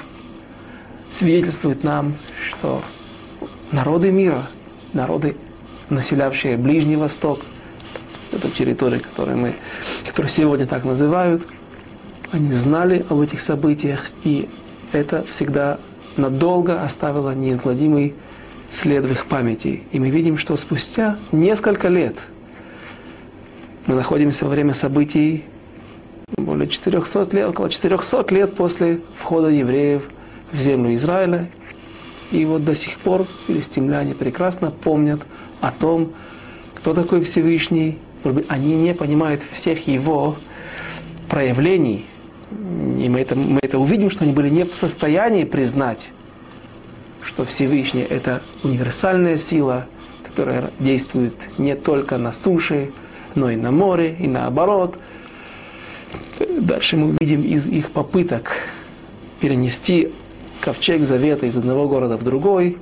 [1.12, 2.14] свидетельствует нам,
[2.49, 2.83] что
[3.73, 4.47] народы мира,
[4.92, 5.37] народы,
[5.88, 7.40] населявшие Ближний Восток,
[8.33, 9.55] эту территорию, которую мы,
[10.05, 11.47] которую сегодня так называют,
[12.33, 14.49] они знали об этих событиях, и
[14.92, 15.79] это всегда
[16.16, 18.14] надолго оставило неизгладимый
[18.71, 19.85] след в их памяти.
[19.92, 22.16] И мы видим, что спустя несколько лет
[23.87, 25.45] мы находимся во время событий
[26.37, 30.09] более 400 лет, около 400 лет после входа евреев
[30.57, 31.49] в землю Израиля.
[32.33, 35.21] И вот до сих пор филистимляне прекрасно помнят
[35.61, 36.12] о том,
[36.75, 37.99] кто такой Всевышний.
[38.49, 40.37] Они не понимают всех его
[41.29, 42.07] проявлений,
[42.51, 46.09] и мы это, мы это увидим, что они были не в состоянии признать,
[47.23, 49.87] что Всевышний– это универсальная сила,
[50.25, 52.90] которая действует не только на суше,
[53.35, 54.99] но и на море, и наоборот.
[56.59, 58.51] Дальше мы увидим из их попыток
[59.40, 60.12] перенести
[60.61, 62.79] ковчег завета из одного города в другой,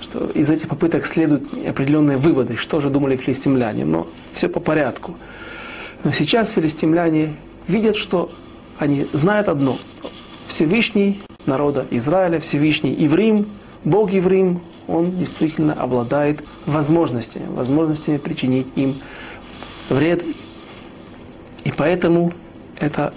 [0.00, 3.84] что из этих попыток следуют определенные выводы, что же думали филистимляне.
[3.84, 5.16] Но все по порядку.
[6.04, 7.34] Но сейчас филистимляне
[7.66, 8.30] видят, что
[8.78, 9.78] они знают одно.
[10.46, 13.46] Всевышний народа Израиля, Всевышний Иврим,
[13.84, 19.00] Бог Иврим, он действительно обладает возможностями, возможностями причинить им
[19.88, 20.22] вред.
[21.64, 22.32] И поэтому
[22.78, 23.12] это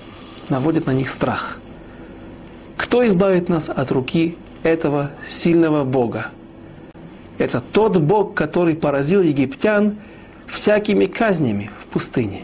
[0.49, 1.59] наводит на них страх.
[2.79, 6.27] Кто избавит нас от руки этого сильного Бога?
[7.37, 9.97] Это тот Бог, который поразил египтян
[10.47, 12.43] всякими казнями в пустыне.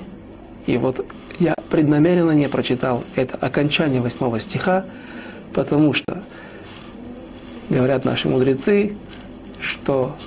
[0.66, 1.06] И вот
[1.40, 4.86] я преднамеренно не прочитал это окончание восьмого стиха,
[5.54, 6.22] потому что
[7.70, 8.98] говорят наши мудрецы,
[9.62, 10.18] что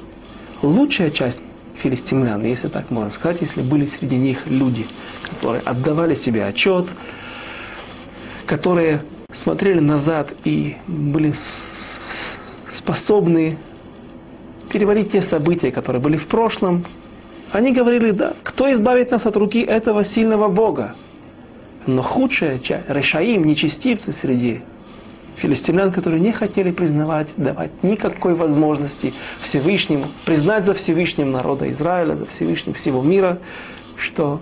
[0.62, 1.38] лучшая часть
[1.76, 4.86] филистимлян, если так можно сказать, если были среди них люди,
[5.28, 6.86] которые отдавали себе отчет,
[8.46, 9.02] которые
[9.38, 11.32] смотрели назад и были
[12.74, 13.56] способны
[14.70, 16.84] переварить те события, которые были в прошлом,
[17.52, 20.94] они говорили, да, кто избавит нас от руки этого сильного Бога?
[21.86, 24.60] Но худшая часть, решаим, нечестивцы среди
[25.36, 32.26] филистимлян, которые не хотели признавать, давать никакой возможности Всевышнему, признать за Всевышним народа Израиля, за
[32.26, 33.38] Всевышним всего мира,
[33.96, 34.40] что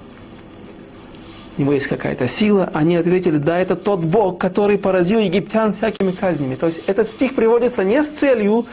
[1.57, 6.13] у него есть какая-то сила, они ответили, да, это тот Бог, который поразил египтян всякими
[6.13, 6.55] казнями.
[6.55, 8.67] То есть этот стих приводится не с целью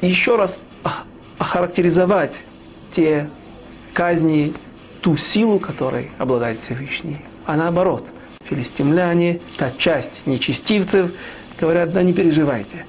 [0.00, 0.58] еще раз
[1.38, 2.32] охарактеризовать
[2.94, 3.28] те
[3.92, 4.54] казни,
[5.00, 7.18] ту силу, которой обладает Всевышний.
[7.44, 8.06] А наоборот,
[8.44, 11.12] филистимляне, та часть нечестивцев,
[11.60, 12.86] говорят, да не переживайте.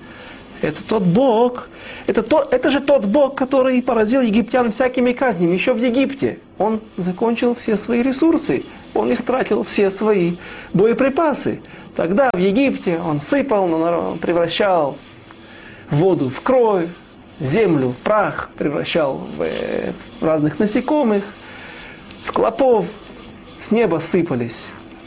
[0.61, 1.67] Это тот Бог,
[2.05, 6.39] это, то, это же тот Бог, который поразил египтян всякими казнями еще в Египте.
[6.57, 8.63] Он закончил все свои ресурсы,
[8.93, 10.35] он истратил все свои
[10.73, 11.61] боеприпасы.
[11.95, 14.97] Тогда в Египте он сыпал, превращал
[15.89, 16.89] воду в кровь,
[17.39, 21.23] землю в прах, превращал в, э, в разных насекомых,
[22.25, 22.85] в клопов.
[23.61, 24.65] С неба сыпались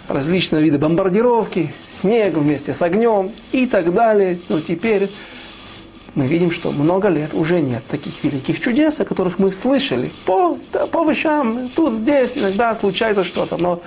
[0.09, 4.39] различные виды бомбардировки, снег вместе с огнем и так далее.
[4.49, 5.11] Но теперь
[6.17, 10.11] мы видим, что много лет уже нет таких великих чудес, о которых мы слышали.
[10.25, 10.57] По,
[10.91, 13.83] по вещам, тут, здесь, иногда случается что-то, но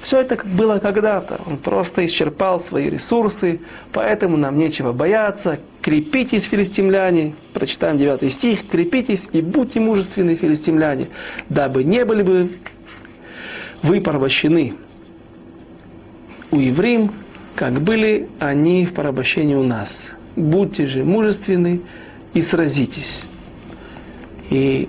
[0.00, 1.40] все это было когда-то.
[1.46, 3.60] Он просто исчерпал свои ресурсы,
[3.92, 5.60] поэтому нам нечего бояться.
[5.82, 7.34] Крепитесь, филистимляне.
[7.52, 8.66] Прочитаем 9 стих.
[8.68, 11.08] Крепитесь и будьте мужественны, филистимляне,
[11.50, 12.52] дабы не были бы
[13.82, 14.74] вы порабощены
[16.50, 17.10] у евреев,
[17.54, 20.10] как были они в порабощении у нас.
[20.38, 21.80] Будьте же мужественны
[22.32, 23.24] и сразитесь.
[24.50, 24.88] И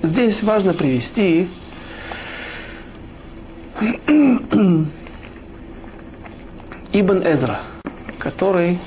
[0.00, 1.48] здесь важно привести
[6.92, 7.58] Ибн Эзра,
[8.20, 8.78] который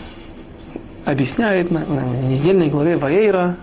[1.04, 3.58] объясняет на, на недельной главе Ваейра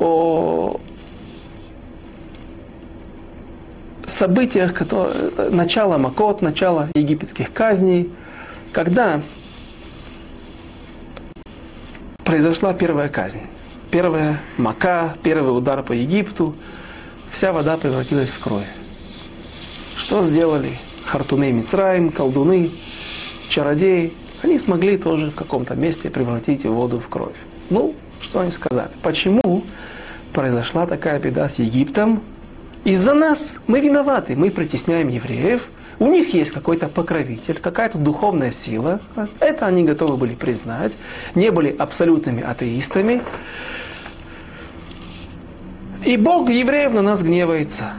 [0.00, 0.80] о
[4.08, 8.10] событиях, которые, начало Макот, начало египетских казней,
[8.72, 9.22] когда
[12.24, 13.42] произошла первая казнь.
[13.90, 16.54] Первая мака, первый удар по Египту,
[17.30, 18.66] вся вода превратилась в кровь.
[19.96, 22.70] Что сделали Хартуны Мицраим, колдуны,
[23.48, 24.12] чародеи?
[24.42, 27.36] Они смогли тоже в каком-то месте превратить воду в кровь.
[27.70, 28.90] Ну, что они сказали?
[29.02, 29.64] Почему
[30.32, 32.20] произошла такая беда с Египтом?
[32.84, 35.68] Из-за нас мы виноваты, мы притесняем евреев,
[36.04, 39.00] у них есть какой-то покровитель, какая-то духовная сила.
[39.40, 40.92] Это они готовы были признать.
[41.34, 43.22] Не были абсолютными атеистами.
[46.04, 47.92] И Бог евреев на нас гневается.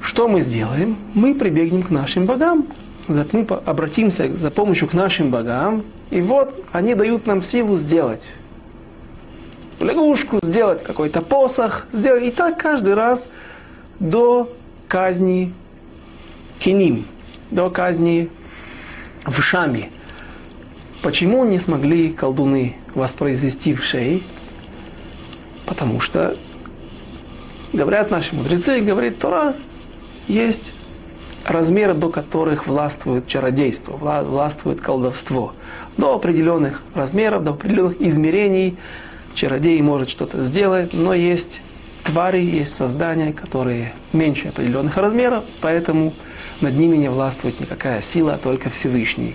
[0.00, 0.96] Что мы сделаем?
[1.14, 2.66] Мы прибегнем к нашим богам.
[3.06, 5.84] Мы обратимся за помощью к нашим богам.
[6.10, 8.24] И вот они дают нам силу сделать
[9.78, 12.24] лягушку, сделать какой-то посох, сделать.
[12.24, 13.28] И так каждый раз
[14.00, 14.52] до
[14.88, 15.52] казни
[16.58, 17.06] Киним,
[17.50, 18.28] до казни
[19.24, 19.90] в Шаме.
[21.02, 24.20] Почему не смогли колдуны воспроизвести в шее?
[25.66, 26.36] Потому что,
[27.72, 29.54] говорят наши мудрецы, говорит Тора,
[30.28, 30.72] есть
[31.44, 35.54] размеры, до которых властвует чародейство, властвует колдовство.
[35.96, 38.76] До определенных размеров, до определенных измерений
[39.34, 41.60] чародей может что-то сделать, но есть
[42.06, 46.14] твари, есть создания, которые меньше определенных размеров, поэтому
[46.60, 49.34] над ними не властвует никакая сила, а только Всевышний.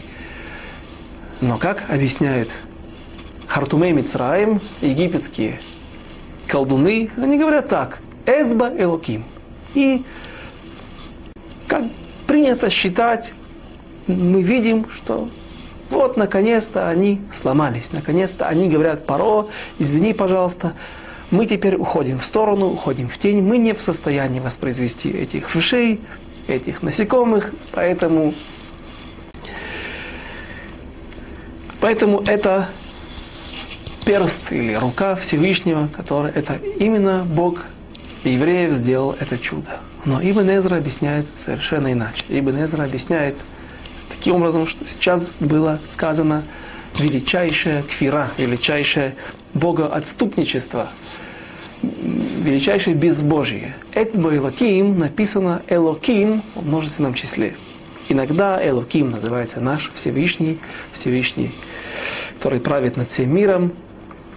[1.42, 2.50] Но как объясняют
[3.48, 5.60] Хартумей Мицраим, египетские
[6.48, 9.26] колдуны, они говорят так, Эцба Элоким.
[9.74, 10.04] И
[11.68, 11.84] как
[12.28, 13.32] принято считать,
[14.08, 15.30] мы видим, что
[15.90, 19.48] вот наконец-то они сломались, наконец-то они говорят, Паро,
[19.80, 20.74] извини, пожалуйста,
[21.32, 26.00] мы теперь уходим в сторону, уходим в тень, мы не в состоянии воспроизвести этих вшей,
[26.48, 28.34] этих насекомых, поэтому,
[31.80, 32.70] поэтому это
[34.06, 37.66] перст или рука Всевышнего, который это именно Бог
[38.24, 39.80] евреев сделал это чудо.
[40.04, 42.24] Но Ибн Эзра объясняет совершенно иначе.
[42.28, 43.36] Ибн Эзра объясняет
[44.10, 46.44] таким образом, что сейчас было сказано
[46.98, 49.16] величайшее кфира, величайшее
[49.54, 50.90] богоотступничество,
[51.82, 53.76] величайшее безбожие.
[53.94, 57.56] Эцба Элоким написано Элоким в множественном числе.
[58.10, 60.60] Иногда Элоким называется наш Всевышний,
[60.92, 61.52] Всевышний,
[62.38, 63.72] который правит над всем миром,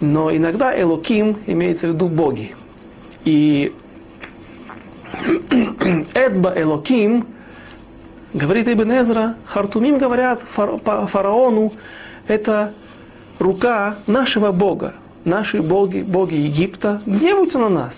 [0.01, 2.55] но иногда Элоким имеется в виду боги.
[3.25, 3.73] И
[6.15, 7.27] Эцба Элоким,
[8.33, 11.73] говорит Ибн Эзра, Хартумим говорят фараону,
[12.29, 12.75] это
[13.39, 14.95] рука нашего Бога.
[15.25, 17.95] Наши боги, боги Египта гневаются на нас.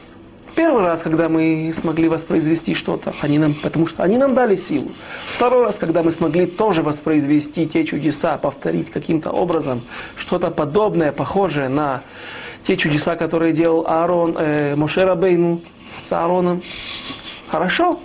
[0.54, 4.92] Первый раз, когда мы смогли воспроизвести что-то, они нам, потому что они нам дали силу.
[5.26, 9.82] Второй раз, когда мы смогли тоже воспроизвести те чудеса, повторить каким-то образом
[10.16, 12.02] что-то подобное, похожее на
[12.64, 15.60] те чудеса, которые делал Аарон, э, Мошера Бейну
[16.08, 16.62] с Аароном.
[17.48, 18.00] Хорошо,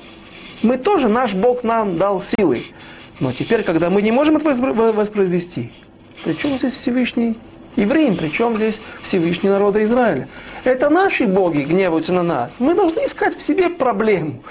[0.64, 2.64] мы тоже, наш Бог нам дал силы.
[3.20, 5.72] Но теперь, когда мы не можем это воспроизвести,
[6.24, 7.38] причем здесь Всевышний
[7.76, 10.28] евреям, причем здесь Всевышний народа Израиля?
[10.64, 12.56] Это наши боги гневаются на нас.
[12.60, 14.44] Мы должны искать в себе проблему.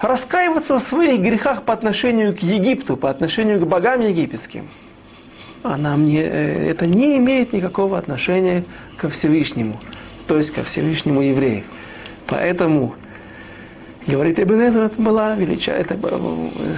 [0.00, 4.68] Раскаиваться в своих грехах по отношению к Египту, по отношению к богам египетским.
[5.62, 8.64] А нам не, э, это не имеет никакого отношения
[8.96, 9.80] ко Всевышнему,
[10.28, 11.64] то есть ко Всевышнему евреев.
[12.28, 12.94] Поэтому
[14.08, 15.98] Говорит, Ибн Эзра это была величая, это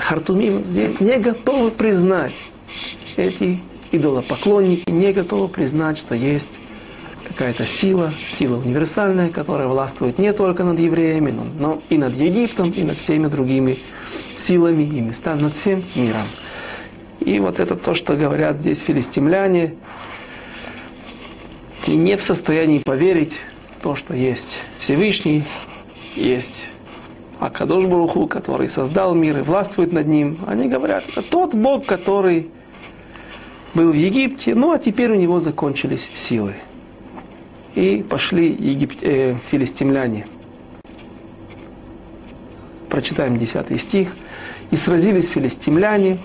[0.03, 2.35] Хартумим здесь не готовы признать
[3.17, 3.61] эти
[3.93, 6.59] идолопоклонники, не готовы признать, что есть
[7.27, 12.71] какая-то сила, сила универсальная, которая властвует не только над евреями, но, но и над Египтом,
[12.71, 13.79] и над всеми другими
[14.37, 16.27] силами и местами, над всем миром.
[17.21, 19.75] И вот это то, что говорят здесь филистимляне,
[21.87, 23.33] и не в состоянии поверить
[23.83, 25.45] то, что есть Всевышний,
[26.15, 26.65] есть
[27.39, 31.87] а Кадош Баруху, который создал мир и властвует над ним, они говорят, это тот Бог,
[31.87, 32.51] который
[33.75, 36.55] был в Египте, ну а теперь у него закончились силы.
[37.75, 38.93] И пошли егип...
[39.03, 40.27] э, филистимляне
[42.91, 44.15] прочитаем 10 стих.
[44.71, 46.19] «И сразились филистимляне,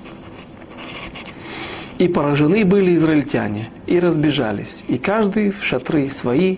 [1.98, 6.58] и поражены были израильтяне, и разбежались, и каждый в шатры свои,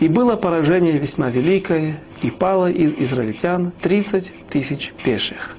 [0.00, 5.56] и было поражение весьма великое, и пало из израильтян тридцать тысяч пеших.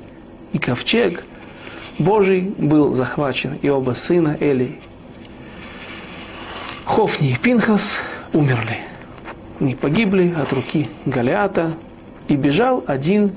[0.52, 1.24] И ковчег
[2.00, 4.80] Божий был захвачен, и оба сына Эли,
[6.86, 7.94] Хофни и Пинхас,
[8.34, 8.78] умерли.
[9.60, 11.74] Они погибли от руки Галиата,
[12.28, 13.32] и бежал один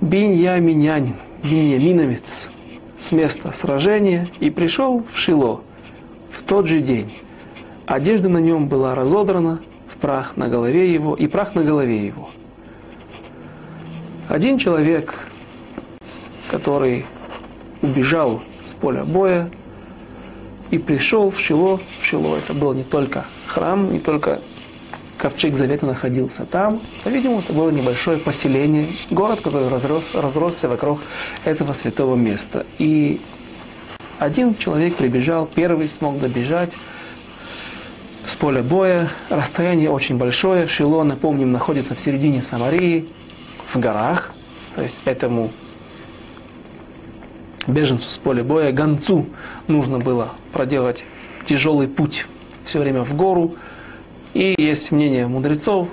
[0.00, 2.50] биньяминянин, биньяминовец,
[2.98, 5.60] с места сражения и пришел в Шило
[6.30, 7.12] в тот же день.
[7.86, 12.30] Одежда на нем была разодрана, в прах на голове его и прах на голове его.
[14.28, 15.14] Один человек,
[16.50, 17.04] который
[17.82, 19.50] убежал с поля боя
[20.70, 21.80] и пришел в Шило.
[22.00, 24.40] В Шило это был не только храм, не только
[25.18, 26.80] ковчег Завета находился там.
[27.04, 31.00] По-видимому, это было небольшое поселение, город, который разрос, разросся вокруг
[31.44, 32.66] этого святого места.
[32.78, 33.20] И
[34.18, 36.70] один человек прибежал, первый смог добежать
[38.26, 39.10] с поля боя.
[39.28, 40.66] Расстояние очень большое.
[40.66, 43.06] Шило, напомним, находится в середине Самарии,
[43.72, 44.32] в горах.
[44.74, 45.50] То есть этому
[47.66, 49.26] беженцу с поля боя, гонцу,
[49.68, 51.04] нужно было проделать
[51.46, 52.26] тяжелый путь
[52.64, 53.54] все время в гору,
[54.34, 55.88] и есть мнение мудрецов,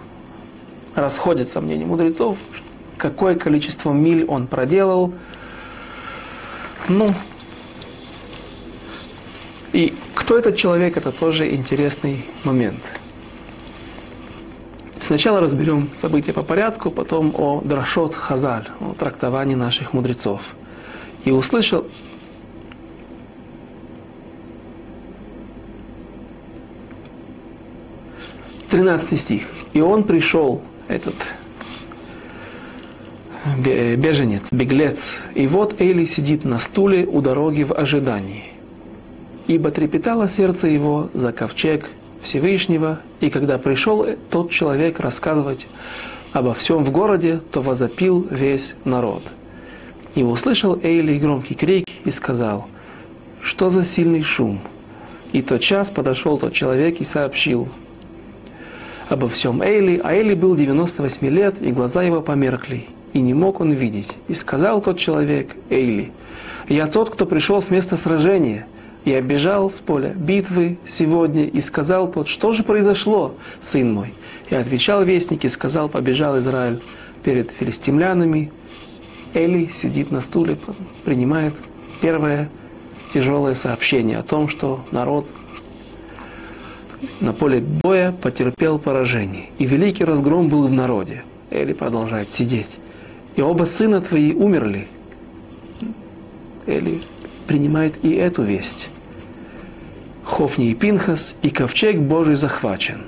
[0.95, 2.37] расходятся мнения мудрецов,
[2.97, 5.13] какое количество миль он проделал.
[6.87, 7.09] Ну,
[9.73, 12.81] и кто этот человек, это тоже интересный момент.
[15.01, 20.41] Сначала разберем события по порядку, потом о Драшот Хазаль, о трактовании наших мудрецов.
[21.29, 21.85] И услышал
[28.71, 29.43] 13 стих.
[29.73, 31.13] И он пришел, этот
[33.59, 38.45] беженец, беглец, и вот Эли сидит на стуле у дороги в ожидании.
[39.45, 41.91] Ибо трепетало сердце его за ковчег
[42.23, 45.67] Всевышнего, и когда пришел тот человек рассказывать
[46.33, 49.21] обо всем в городе, то возопил весь народ.
[50.15, 52.67] И услышал Эйли громкий крик и сказал,
[53.41, 54.59] что за сильный шум.
[55.31, 57.69] И тот час подошел тот человек и сообщил,
[59.09, 63.59] обо всем Эйли, а Эйли был 98 лет, и глаза его померкли, и не мог
[63.59, 64.07] он видеть.
[64.27, 66.11] И сказал тот человек Эйли,
[66.67, 68.67] «Я тот, кто пришел с места сражения,
[69.05, 74.13] я бежал с поля битвы сегодня, и сказал тот, что же произошло, сын мой?»
[74.49, 76.79] И отвечал вестник, и сказал, побежал Израиль
[77.23, 78.51] перед филистимлянами.
[79.33, 80.57] Эли сидит на стуле,
[81.05, 81.53] принимает
[82.01, 82.49] первое
[83.13, 85.27] тяжелое сообщение о том, что народ
[87.19, 91.23] на поле боя потерпел поражение, и великий разгром был в народе.
[91.49, 92.69] Эли продолжает сидеть.
[93.35, 94.87] И оба сына твои умерли.
[96.65, 97.01] Эли
[97.47, 98.89] принимает и эту весть.
[100.23, 103.01] Хофни и Пинхас, и ковчег Божий захвачен.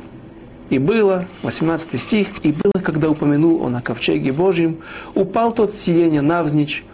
[0.71, 4.77] И было, 18 стих, и было, когда упомянул он о ковчеге Божьем,
[5.13, 6.85] упал тот сиденье навзничь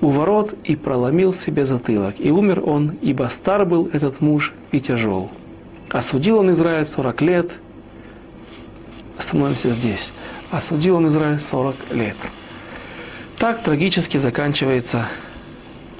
[0.00, 2.16] у ворот и проломил себе затылок.
[2.18, 5.30] И умер он, ибо стар был этот муж и тяжел.
[5.90, 7.50] Осудил он Израиль 40 лет.
[9.16, 10.10] Остановимся здесь.
[10.50, 12.16] Осудил он Израиль 40 лет.
[13.38, 15.06] Так трагически заканчивается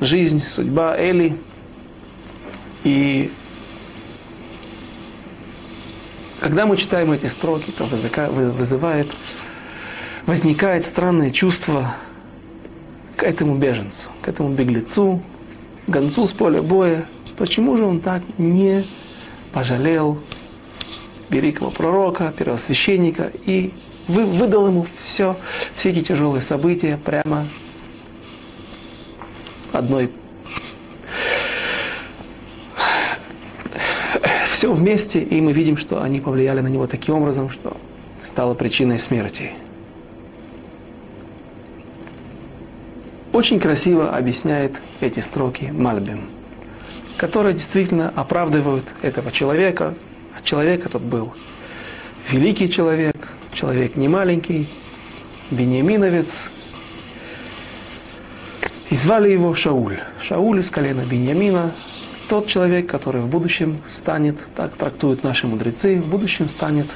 [0.00, 1.36] жизнь, судьба Эли.
[2.82, 3.30] И
[6.40, 9.08] когда мы читаем эти строки, то вызывает,
[10.26, 11.94] возникает странное чувство
[13.16, 15.22] к этому беженцу, к этому беглецу,
[15.86, 17.04] гонцу с поля боя.
[17.36, 18.84] Почему же он так не
[19.52, 20.18] пожалел
[21.28, 23.72] великого пророка, первосвященника и
[24.08, 25.36] вы, выдал ему все,
[25.76, 27.46] все эти тяжелые события прямо
[29.72, 30.10] одной
[34.60, 37.78] все вместе, и мы видим, что они повлияли на него таким образом, что
[38.26, 39.52] стало причиной смерти.
[43.32, 46.20] Очень красиво объясняет эти строки Мальбим
[47.20, 49.94] которые действительно оправдывают этого человека.
[50.34, 51.34] А человек этот был
[52.30, 53.14] великий человек,
[53.52, 54.66] человек не маленький,
[55.50, 56.44] Бениаминовец.
[58.88, 59.98] И звали его Шауль.
[60.22, 61.74] Шауль из колена Бениамина,
[62.30, 66.86] тот человек, который в будущем станет, так трактуют наши мудрецы, в будущем станет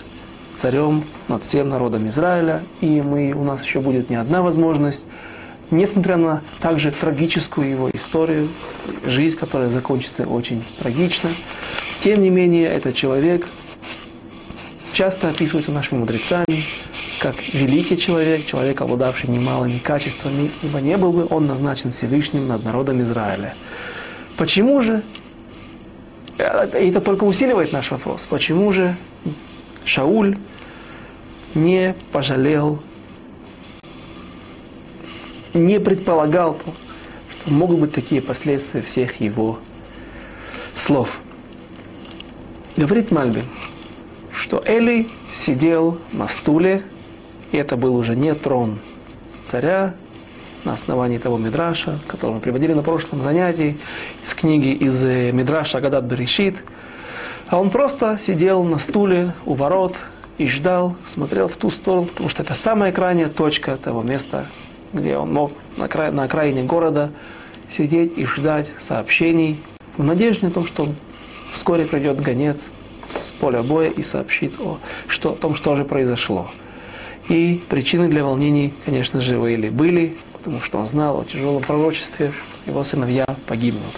[0.59, 5.05] царем над всем народом Израиля, и мы, у нас еще будет не одна возможность
[5.71, 8.49] несмотря на также трагическую его историю,
[9.05, 11.31] жизнь, которая закончится очень трагично,
[12.05, 13.49] тем не менее этот человек
[14.93, 16.63] часто описывается нашими мудрецами
[17.19, 22.63] как великий человек, человек, обладавший немалыми качествами, ибо не был бы он назначен Всевышним над
[22.65, 23.55] народом Израиля.
[24.37, 25.03] Почему же,
[26.37, 28.97] это только усиливает наш вопрос, почему же
[29.85, 30.37] Шауль
[31.55, 32.81] не пожалел,
[35.53, 36.59] не предполагал,
[37.41, 39.59] что могут быть такие последствия всех его
[40.75, 41.21] слов.
[42.77, 43.45] Говорит Мальбин,
[44.33, 46.83] что Эли сидел на стуле,
[47.53, 48.81] и это был уже не трон
[49.47, 49.95] царя,
[50.65, 53.77] на основании того Мидраша, который мы приводили на прошлом занятии,
[54.23, 56.57] из книги из э, Мидраша Агадат Берешит,
[57.49, 59.95] а он просто сидел на стуле у ворот
[60.39, 64.47] и ждал, смотрел в ту сторону, потому что это самая крайняя точка того места,
[64.93, 67.11] где он мог на, край, на окраине города
[67.77, 69.61] сидеть и ждать сообщений
[69.97, 70.89] в надежде на том, что
[71.53, 72.65] вскоре придет гонец
[73.11, 76.51] с поля боя и сообщит о, что, о том, что же произошло.
[77.29, 82.35] И причины для волнений, конечно же, были, были, потому что он знал о тяжелом пророчестве,
[82.67, 83.95] его сыновья погибнут.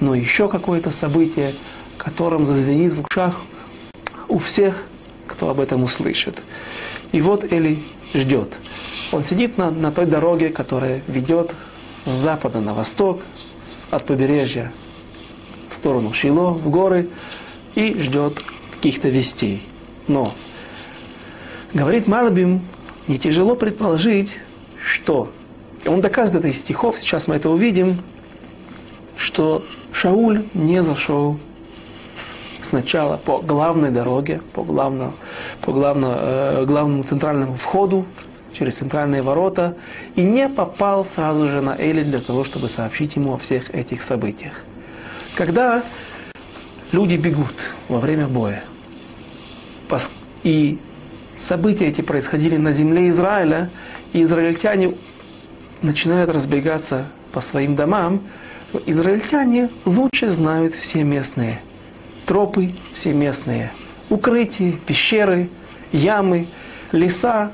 [0.00, 1.54] Но еще какое-то событие,
[1.96, 3.40] которым зазвенит в ушах
[4.26, 4.82] у всех,
[5.28, 6.42] кто об этом услышит.
[7.12, 8.52] И вот Эли ждет.
[9.12, 11.52] Он сидит на, на той дороге, которая ведет
[12.04, 13.20] с запада на восток,
[13.92, 14.72] от побережья
[15.70, 17.08] в сторону Шило, в горы,
[17.76, 19.62] и ждет каких-то вестей.
[20.08, 20.34] Но,
[21.72, 22.62] говорит Малбим,
[23.06, 24.32] не тяжело предположить,
[24.84, 25.30] что,
[25.86, 28.02] он доказывает это из стихов, сейчас мы это увидим,
[29.16, 31.38] что Шауль не зашел
[32.62, 35.14] сначала по главной дороге, по, главному,
[35.62, 38.06] по главному, э, главному центральному входу,
[38.52, 39.76] через центральные ворота,
[40.14, 44.02] и не попал сразу же на Эли для того, чтобы сообщить ему о всех этих
[44.02, 44.62] событиях.
[45.34, 45.82] Когда
[46.92, 47.54] люди бегут
[47.88, 48.64] во время боя,
[50.42, 50.78] и
[51.38, 53.68] события эти происходили на земле Израиля,
[54.12, 54.94] и израильтяне
[55.82, 58.20] начинают разбегаться по своим домам,
[58.86, 61.60] израильтяне лучше знают все местные.
[62.26, 63.72] Тропы, все местные.
[64.10, 65.48] Укрытия, пещеры,
[65.92, 66.48] ямы,
[66.92, 67.52] леса,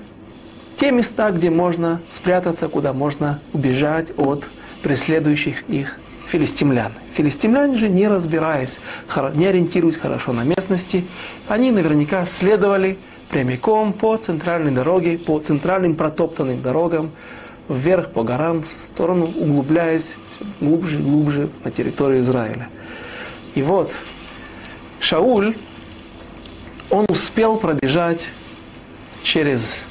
[0.78, 4.44] те места, где можно спрятаться, куда можно убежать от
[4.82, 5.98] преследующих их
[6.28, 6.92] филистимлян.
[7.14, 8.78] Филистимляне же, не разбираясь,
[9.34, 11.04] не ориентируясь хорошо на местности,
[11.46, 12.98] они наверняка следовали
[13.28, 17.10] прямиком по центральной дороге, по центральным протоптанным дорогам,
[17.68, 20.14] вверх по горам, в сторону, углубляясь
[20.60, 22.68] глубже и глубже на территорию Израиля.
[23.54, 23.90] И вот
[25.00, 25.54] Шауль,
[26.90, 28.26] он успел пробежать
[29.22, 29.84] через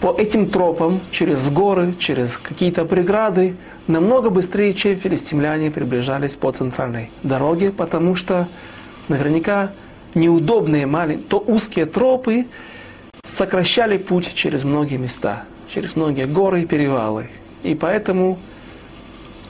[0.00, 3.56] по этим тропам, через горы, через какие-то преграды,
[3.88, 8.46] намного быстрее, чем филистимляне приближались по центральной дороге, потому что
[9.08, 9.72] наверняка
[10.14, 12.46] неудобные маленькие, то узкие тропы
[13.24, 17.28] сокращали путь через многие места, через многие горы и перевалы.
[17.62, 18.38] И поэтому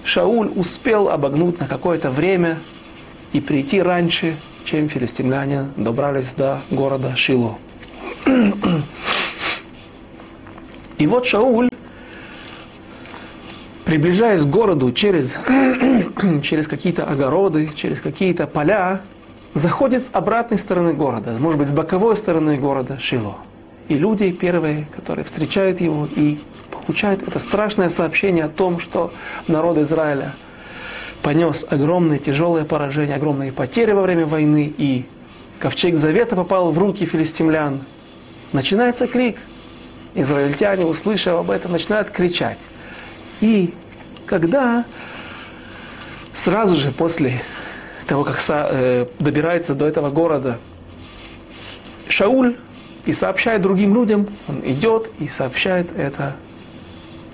[0.04, 2.58] Шауль успел обогнуть на какое-то время
[3.32, 7.58] и прийти раньше, чем филистимляне добрались до города Шило.
[10.98, 11.68] И вот Шауль,
[13.84, 15.32] приближаясь к городу через,
[16.42, 19.00] через какие-то огороды, через какие-то поля,
[19.54, 23.36] заходит с обратной стороны города, может быть, с боковой стороны города Шило.
[23.88, 26.38] И люди первые, которые встречают его и
[26.70, 29.12] получают это страшное сообщение о том, что
[29.46, 30.34] народ Израиля
[31.22, 35.04] понес огромное тяжелое поражение, огромные потери во время войны, и
[35.58, 37.80] ковчег Завета попал в руки филистимлян.
[38.52, 39.36] Начинается крик–
[40.14, 42.58] израильтяне, услышав об этом, начинают кричать.
[43.40, 43.72] И
[44.26, 44.84] когда
[46.34, 47.42] сразу же после
[48.06, 50.58] того, как э, добирается до этого города
[52.08, 52.56] Шауль
[53.08, 56.36] и сообщает другим людям, он идет и сообщает это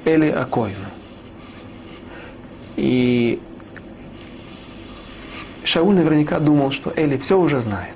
[0.05, 0.77] Эли Акоину.
[2.77, 3.41] И
[5.65, 7.95] Шауль наверняка думал, что Эли все уже знает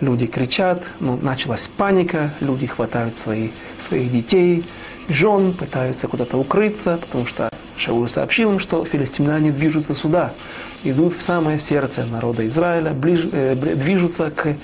[0.00, 3.50] люди кричат, ну, началась паника, люди хватают свои,
[3.88, 4.64] своих детей,
[5.08, 7.48] жен, пытаются куда-то укрыться, потому что
[7.78, 10.34] Шауль сообщил им, что филистимляне движутся сюда,
[10.82, 14.56] идут в самое сердце народа Израиля, ближ, э, движутся к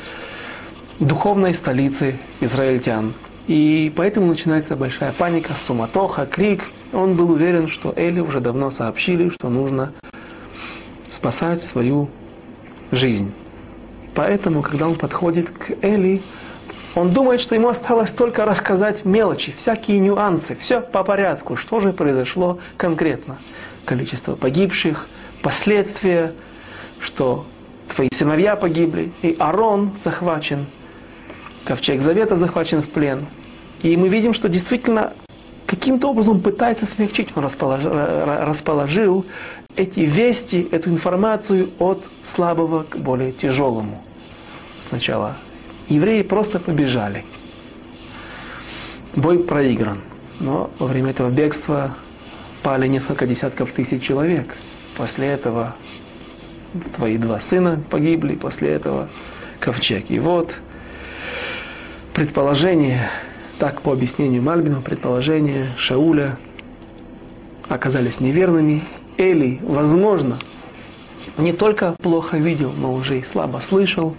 [1.01, 3.15] духовной столице израильтян.
[3.47, 6.65] И поэтому начинается большая паника, суматоха, крик.
[6.93, 9.93] Он был уверен, что Эли уже давно сообщили, что нужно
[11.11, 12.09] спасать свою
[12.91, 13.33] жизнь.
[14.15, 16.21] Поэтому, когда он подходит к Эли,
[16.95, 21.93] он думает, что ему осталось только рассказать мелочи, всякие нюансы, все по порядку, что же
[21.93, 23.39] произошло конкретно.
[23.85, 25.07] Количество погибших,
[25.43, 26.33] последствия,
[26.99, 27.47] что
[27.95, 30.67] твои сыновья погибли, и Арон захвачен.
[31.69, 33.27] Ковчег Завета захвачен в плен.
[33.83, 35.13] И мы видим, что действительно
[35.67, 37.29] каким-то образом пытается смягчить.
[37.37, 37.93] Он расположил,
[38.47, 39.27] расположил
[39.77, 42.03] эти вести, эту информацию от
[42.35, 44.03] слабого к более тяжелому.
[44.89, 45.37] Сначала
[45.91, 47.27] евреи просто побежали.
[49.15, 50.01] Бой проигран.
[50.41, 51.95] Но во время этого бегства
[52.63, 54.57] пали несколько десятков тысяч человек.
[54.97, 55.77] После этого
[56.97, 59.09] твои два сына погибли, после этого
[59.61, 60.07] ковчег.
[60.09, 60.55] И вот
[62.15, 63.11] предположение,
[63.59, 66.37] так по объяснению Мальбина, предположения Шауля
[67.69, 68.83] оказались неверными.
[69.17, 70.39] Эли, возможно,
[71.37, 74.15] не только плохо видел, но уже и слабо слышал.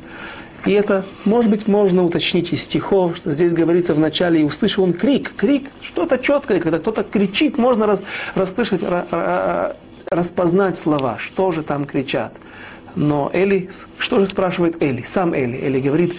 [0.66, 4.84] И это, может быть, можно уточнить из стихов, что здесь говорится в начале, и услышал
[4.84, 8.02] он крик, крик, что-то четкое, когда кто-то кричит, можно раз,
[8.36, 8.82] расслышать,
[10.10, 12.34] распознать слова, что же там кричат.
[12.96, 15.04] Но Эли, что же спрашивает Эли?
[15.08, 15.58] Сам Эли.
[15.58, 16.16] Эли говорит,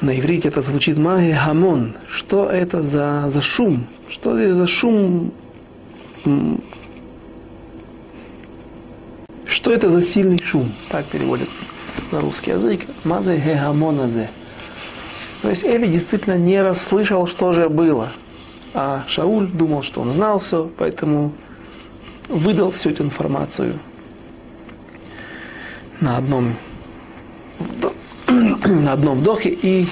[0.00, 1.94] на иврите это звучит магия хамон.
[2.08, 3.86] Что это за, за шум?
[4.08, 5.32] Что здесь за шум?
[9.46, 10.72] Что это за сильный шум?
[10.88, 11.48] Так переводят
[12.12, 12.82] на русский язык.
[13.04, 14.30] Мазе гегамоназе.
[15.42, 18.10] То есть Эли действительно не расслышал, что же было.
[18.74, 21.32] А Шауль думал, что он знал все, поэтому
[22.28, 23.78] выдал всю эту информацию
[26.00, 26.54] на одном,
[28.28, 29.86] на одном вдохе, и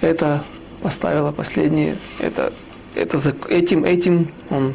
[0.00, 0.44] это
[0.82, 2.52] поставило последнее, это,
[2.94, 3.18] это
[3.48, 4.74] этим, этим он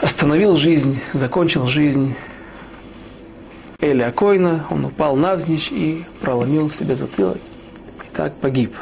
[0.00, 2.14] остановил жизнь, закончил жизнь
[3.80, 8.74] Эля Койна, он упал навзничь и проломил себе затылок, и так погиб.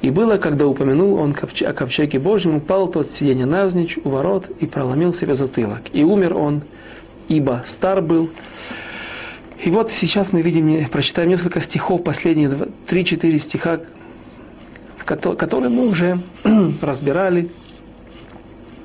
[0.00, 4.66] И было, когда упомянул он о ковчеге Божьем, упал тот сиденье навзничь у ворот и
[4.66, 5.82] проломил себе затылок.
[5.92, 6.62] И умер он,
[7.36, 8.30] ибо стар был.
[9.62, 12.50] И вот сейчас мы видим, прочитаем несколько стихов, последние
[12.88, 13.80] 3-4 стиха,
[15.04, 16.20] которые мы уже
[16.82, 17.50] разбирали.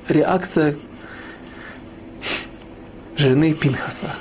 [0.08, 0.76] Реакция
[3.16, 4.14] жены Пинхаса.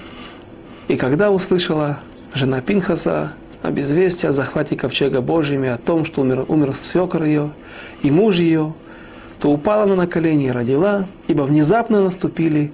[0.88, 2.00] И когда услышала
[2.34, 7.24] жена Пинхаса об известии о захвате ковчега Божьим и о том, что умер, умер свекор
[7.24, 7.52] ее
[8.02, 8.74] и муж ее,
[9.40, 12.74] то упала она на колени и родила, ибо внезапно наступили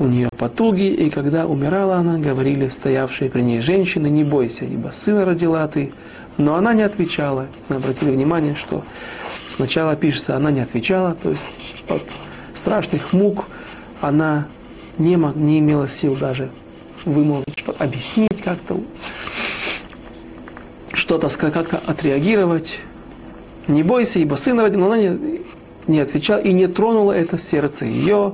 [0.00, 4.88] у нее потуги, и когда умирала она, говорили стоявшие при ней женщины, не бойся, ибо
[4.88, 5.92] сына родила ты.
[6.38, 7.46] Но она не отвечала.
[7.68, 8.82] Мы обратили внимание, что
[9.54, 11.44] сначала пишется, она не отвечала, то есть
[11.86, 12.02] от
[12.56, 13.44] страшных мук
[14.00, 14.46] она
[14.96, 16.48] не, не имела сил даже
[17.04, 18.80] вымолвить, объяснить как-то,
[20.94, 22.78] что-то как-то отреагировать.
[23.68, 25.40] Не бойся, ибо сын родил, но она не,
[25.86, 28.32] не отвечала и не тронула это сердце ее.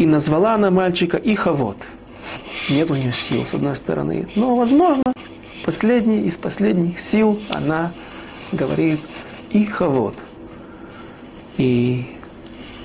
[0.00, 1.76] И назвала она мальчика Ихавод.
[2.70, 4.26] Нет у нее сил, с одной стороны.
[4.34, 5.12] Но, возможно,
[5.64, 7.92] последний из последних сил она
[8.50, 9.00] говорит
[9.50, 10.14] Ихавод.
[11.58, 12.16] И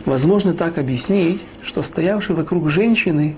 [0.06, 3.38] возможно так объяснить, что стоявшие вокруг женщины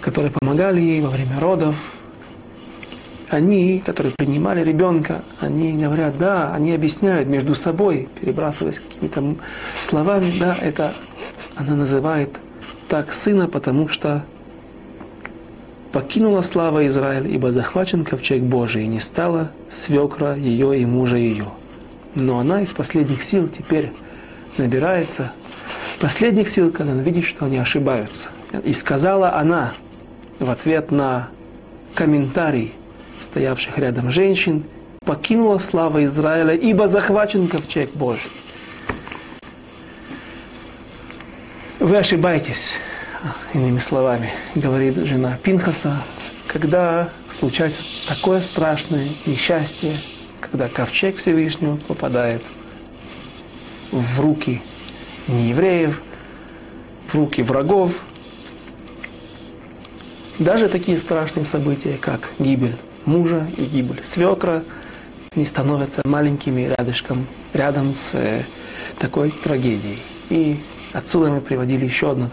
[0.00, 1.76] которые помогали ей во время родов,
[3.28, 9.34] они, которые принимали ребенка, они говорят, да, они объясняют между собой, перебрасываясь какими-то
[9.78, 10.94] словами, да, это
[11.56, 12.30] она называет
[12.88, 14.24] так сына, потому что
[15.92, 21.46] покинула слава Израиль, ибо захвачен ковчег Божий, и не стала свекра ее и мужа ее.
[22.14, 23.92] Но она из последних сил теперь
[24.56, 25.32] набирается
[26.00, 28.28] последних сил, когда она видит, что они ошибаются.
[28.64, 29.72] И сказала она,
[30.38, 31.28] в ответ на
[31.94, 32.72] комментарий
[33.20, 34.64] стоявших рядом женщин,
[35.04, 38.30] покинула слава Израиля, ибо захвачен ковчег Божий.
[41.88, 42.72] Вы ошибаетесь,
[43.54, 46.02] иными словами, говорит жена Пинхаса,
[46.46, 47.08] когда
[47.38, 49.96] случается такое страшное несчастье,
[50.38, 52.42] когда ковчег Всевышнего попадает
[53.90, 54.60] в руки
[55.28, 55.98] неевреев,
[57.06, 57.94] в руки врагов,
[60.38, 62.76] даже такие страшные события, как гибель
[63.06, 64.62] мужа и гибель свекра,
[65.34, 68.44] не становятся маленькими рядышком, рядом с
[68.98, 70.02] такой трагедией.
[70.28, 70.60] И
[70.92, 72.30] отсюда мы приводили еще одно,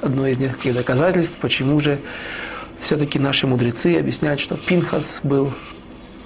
[0.00, 1.98] одно из нескольких доказательств, почему же
[2.80, 5.52] все-таки наши мудрецы объясняют, что Пинхас был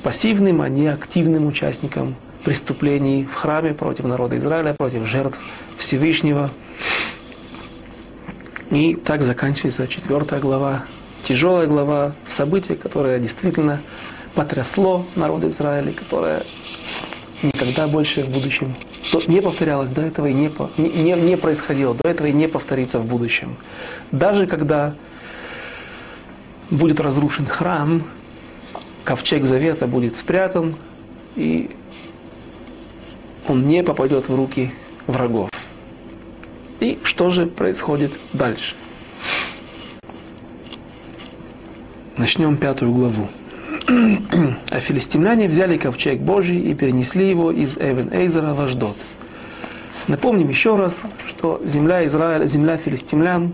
[0.03, 5.39] пассивным, а не активным участником преступлений в храме против народа Израиля, против жертв
[5.79, 6.51] Всевышнего.
[8.71, 10.85] И так заканчивается четвертая глава
[11.25, 13.81] тяжелая глава, событие, которое действительно
[14.35, 16.45] потрясло народ Израиля, которое
[17.43, 18.75] никогда больше в будущем
[19.27, 23.07] не повторялось до этого и не, не, не происходило до этого и не повторится в
[23.07, 23.57] будущем.
[24.13, 24.95] Даже когда
[26.71, 28.03] будет разрушен храм,
[29.05, 30.77] ковчег завета будет спрятан,
[31.37, 31.71] и
[33.47, 34.73] он не попадет в руки
[35.07, 35.51] врагов.
[36.81, 38.75] И что же происходит дальше?
[42.17, 43.29] Начнем пятую главу.
[43.87, 48.97] А филистимляне взяли ковчег Божий и перенесли его из Эвен Эйзера в Аждот.
[50.09, 53.53] Напомним еще раз, что земля Израиля, земля филистимлян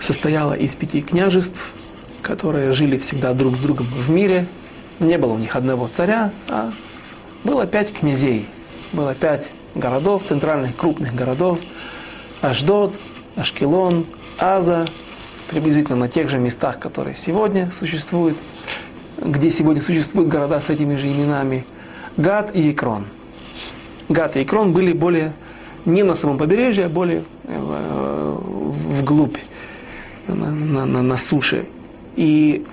[0.00, 1.72] состояла из пяти княжеств,
[2.22, 4.46] которые жили всегда друг с другом в мире.
[5.00, 6.72] Не было у них одного царя, а
[7.42, 8.46] было пять князей.
[8.92, 11.58] Было пять городов, центральных крупных городов.
[12.40, 12.94] Аждот,
[13.36, 14.06] Ашкелон,
[14.38, 14.86] Аза,
[15.48, 18.36] приблизительно на тех же местах, которые сегодня существуют,
[19.18, 21.64] где сегодня существуют города с этими же именами,
[22.16, 23.06] Гад и Икрон.
[24.08, 25.32] Гад и Икрон были более
[25.84, 29.36] не на самом побережье, а более э, вглубь,
[30.26, 31.66] на, на, на, на суше.
[32.16, 32.64] И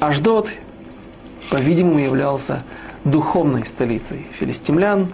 [0.00, 0.48] Аждот,
[1.50, 2.62] по-видимому, являлся
[3.04, 5.08] духовной столицей филистимлян,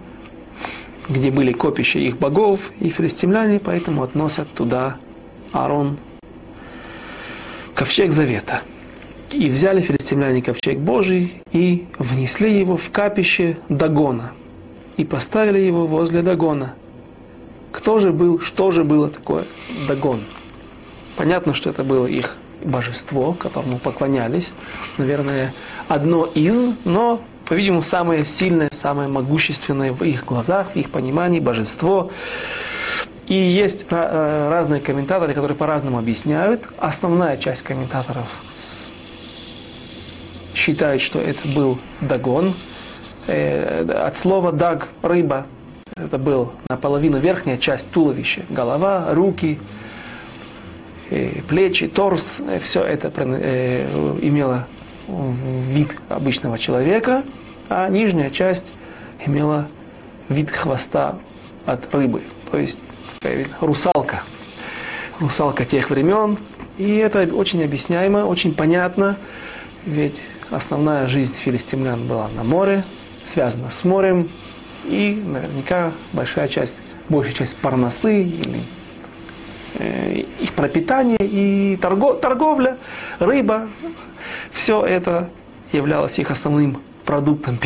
[1.08, 4.96] где были копища их богов, и филистимляне поэтому относят туда
[5.54, 5.98] Аарон
[7.74, 8.62] ковчег завета.
[9.30, 14.32] И взяли филистимляне ковчег Божий и внесли его в капище Дагона.
[14.96, 16.74] И поставили его возле Дагона.
[17.70, 19.44] Кто же был, что же было такое
[19.88, 20.20] Дагон?
[21.16, 24.52] Понятно, что это было их божество, которому поклонялись.
[24.98, 25.54] Наверное,
[25.86, 32.10] одно из, но, по-видимому, самое сильное, самое могущественное в их глазах, в их понимании божество.
[33.26, 36.62] И есть э, разные комментаторы, которые по-разному объясняют.
[36.78, 38.26] Основная часть комментаторов
[40.54, 42.54] считает, что это был дагон.
[43.26, 45.46] Э, от слова даг– рыба.
[45.96, 48.42] Это был наполовину верхняя часть туловища.
[48.50, 49.58] Голова, руки,
[51.08, 52.40] э, плечи, торс.
[52.62, 53.08] Все это
[54.20, 54.66] имело
[55.08, 57.22] вид обычного человека.
[57.70, 58.66] А нижняя часть
[59.24, 59.66] имела
[60.28, 61.16] вид хвоста
[61.64, 62.22] от рыбы.
[62.50, 62.78] То есть
[63.24, 64.22] такая русалка.
[65.18, 66.36] Русалка тех времен.
[66.76, 69.16] И это очень объясняемо, очень понятно.
[69.86, 70.20] Ведь
[70.50, 72.84] основная жизнь филистимлян была на море,
[73.24, 74.28] связана с морем.
[74.84, 76.74] И наверняка большая часть,
[77.08, 78.62] большая часть парносы или
[79.78, 82.76] э, их пропитание и торго, торговля,
[83.18, 83.68] рыба,
[84.52, 85.30] все это
[85.72, 87.58] являлось их основным продуктом,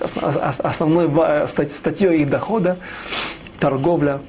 [0.58, 1.08] основной
[1.46, 2.76] статьей их дохода,
[3.58, 4.20] торговля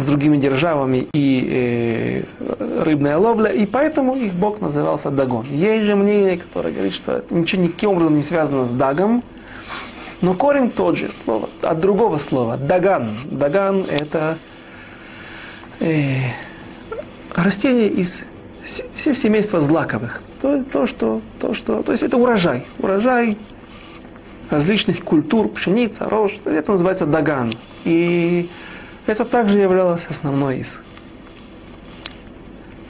[0.00, 5.46] с другими державами и э, рыбная ловля, и поэтому их бог назывался Дагон.
[5.50, 9.22] Есть же мнение, которое говорит, что ничего никаким образом не связано с Дагом,
[10.20, 13.08] но корень тот же, слово, от другого слова, Даган.
[13.30, 14.38] Даган это
[15.80, 16.16] э,
[17.34, 18.20] растение из
[18.94, 20.22] все семейства злаковых.
[20.42, 22.64] То, то, что, то, что, то есть это урожай.
[22.78, 23.36] Урожай
[24.50, 26.38] различных культур, пшеница, рожь.
[26.44, 27.54] Это называется даган.
[27.84, 28.48] И
[29.10, 30.78] это также являлось основной из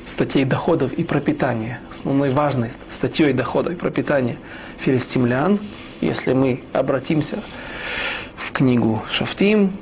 [0.07, 4.37] статей доходов и пропитания, основной важной статьей доходов и пропитания
[4.81, 5.59] филистимлян,
[6.03, 7.43] если мы обратимся
[8.37, 9.73] в книгу Шафтим,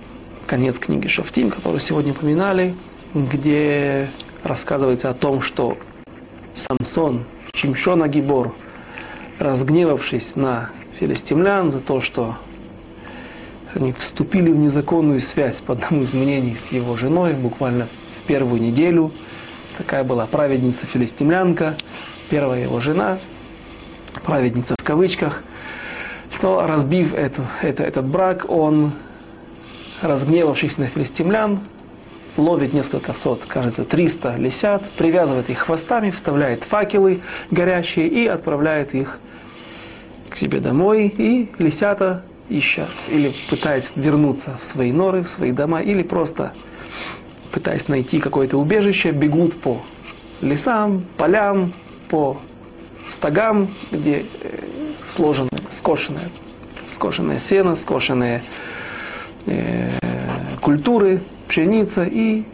[0.47, 2.77] конец книги Шафтим, которую сегодня упоминали,
[3.15, 4.09] где
[4.45, 5.77] рассказывается о том, что
[6.55, 8.55] Самсон, Чимшона Гибор,
[9.41, 10.71] разгневавшись на
[11.01, 12.37] филистимлян за то, что
[13.75, 17.89] они вступили в незаконную связь по одному из мнений с его женой буквально
[18.21, 19.13] в первую неделю.
[19.77, 21.77] Такая была праведница филистимлянка,
[22.31, 23.19] первая его жена,
[24.25, 25.43] праведница в кавычках,
[26.41, 28.93] то разбив эту, это, этот брак, он,
[30.03, 31.61] разгневавшись на филистимлян,
[32.37, 39.19] ловит несколько сот, кажется, 300 лисят, привязывает их хвостами, вставляет факелы горящие и отправляет их
[40.31, 41.13] к себе домой.
[41.17, 46.53] И лисята ища или пытаясь вернуться в свои норы, в свои дома, или просто
[47.53, 49.83] пытаясь найти какое-то убежище, бегут по
[50.41, 51.73] лесам, полям,
[52.09, 52.39] по
[53.13, 54.59] стогам, где э,
[55.07, 56.31] сложены, скошенное,
[56.91, 58.43] скошенное сено, скошенные
[59.47, 59.91] э,
[60.61, 62.45] культуры, пшеница, и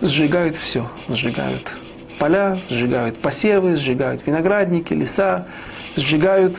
[0.00, 0.88] сжигают все.
[1.08, 1.72] Сжигают
[2.18, 5.46] поля, сжигают посевы, сжигают виноградники, леса,
[5.96, 6.56] сжигают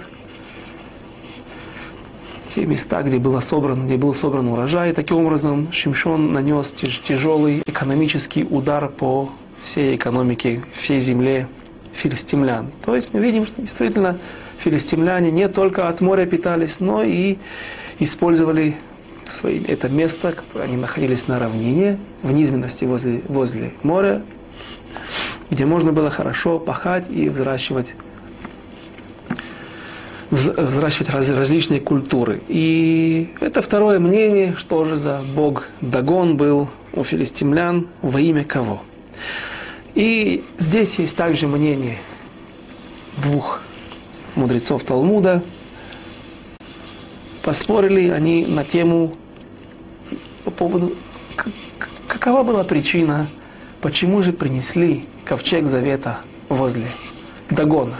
[2.57, 4.91] те места, где, было собран, где был собран урожай.
[4.91, 6.73] Таким образом, Шимшон нанес
[7.07, 9.29] тяжелый экономический удар по
[9.63, 11.47] всей экономике, всей земле
[11.93, 12.71] филистимлян.
[12.83, 14.17] То есть мы видим, что действительно
[14.57, 17.37] филистимляне не только от моря питались, но и
[17.99, 18.77] использовали
[19.29, 24.23] свои, это место, они находились на равнине, в низменности возле, возле моря,
[25.51, 27.89] где можно было хорошо пахать и взращивать
[30.32, 32.41] взращивать раз, различные культуры.
[32.47, 38.82] И это второе мнение, что же за бог Дагон был у филистимлян, во имя кого.
[39.95, 41.97] И здесь есть также мнение
[43.17, 43.61] двух
[44.36, 45.43] мудрецов Талмуда.
[47.41, 49.15] Поспорили они на тему
[50.43, 50.93] по поводу,
[52.07, 53.28] какова была причина,
[53.82, 56.19] почему же принесли ковчег завета
[56.49, 56.88] возле
[57.49, 57.95] Дагона.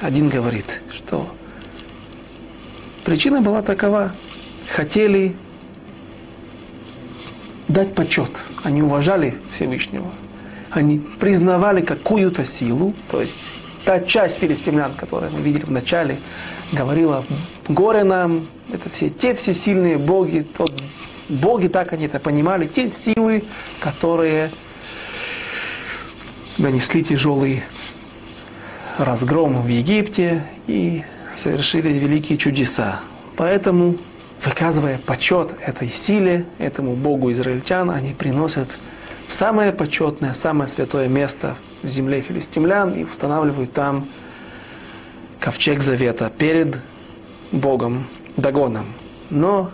[0.00, 1.28] Один говорит, что
[3.04, 4.12] причина была такова.
[4.74, 5.34] Хотели
[7.68, 8.30] дать почет.
[8.62, 10.10] Они уважали Всевышнего.
[10.70, 13.36] Они признавали какую-то силу, то есть
[13.84, 16.18] та часть филистимлян, которую мы видели в начале,
[16.72, 17.24] говорила,
[17.68, 20.72] горе нам, это все те все сильные боги, тот,
[21.28, 23.42] боги так они это понимали, те силы,
[23.80, 24.50] которые
[26.58, 27.64] нанесли тяжелый
[28.98, 31.02] разгром в Египте и
[31.40, 33.00] совершили великие чудеса.
[33.36, 33.96] Поэтому,
[34.44, 38.68] выказывая почет этой силе, этому Богу израильтян, они приносят
[39.28, 44.08] в самое почетное, самое святое место в земле филистимлян и устанавливают там
[45.38, 46.76] ковчег завета перед
[47.52, 48.86] Богом Дагоном.
[49.30, 49.70] Но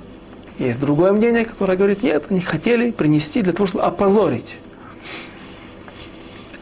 [0.58, 4.56] есть другое мнение, которое говорит, нет, они хотели принести для того, чтобы опозорить.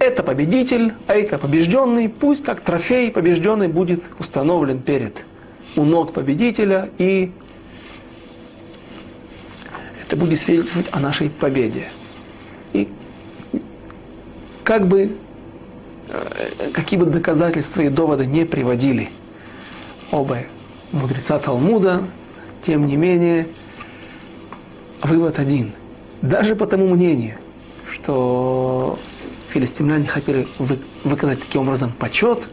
[0.05, 5.17] Это победитель, а это побежденный, пусть как трофей побежденный будет установлен перед
[5.77, 7.33] у ног победителя, и
[10.03, 11.89] это будет свидетельствовать о нашей победе.
[12.75, 12.87] И
[14.63, 15.13] как бы,
[16.11, 19.09] э, какие бы доказательства и доводы не приводили
[20.11, 20.41] оба
[20.93, 22.03] мудреца Талмуда,
[22.67, 23.47] тем не менее,
[25.03, 25.73] вывод один.
[26.21, 27.37] Даже по тому мнению,
[27.91, 28.99] что
[29.55, 32.49] филистимляне хотели вы, выказать таким образом почет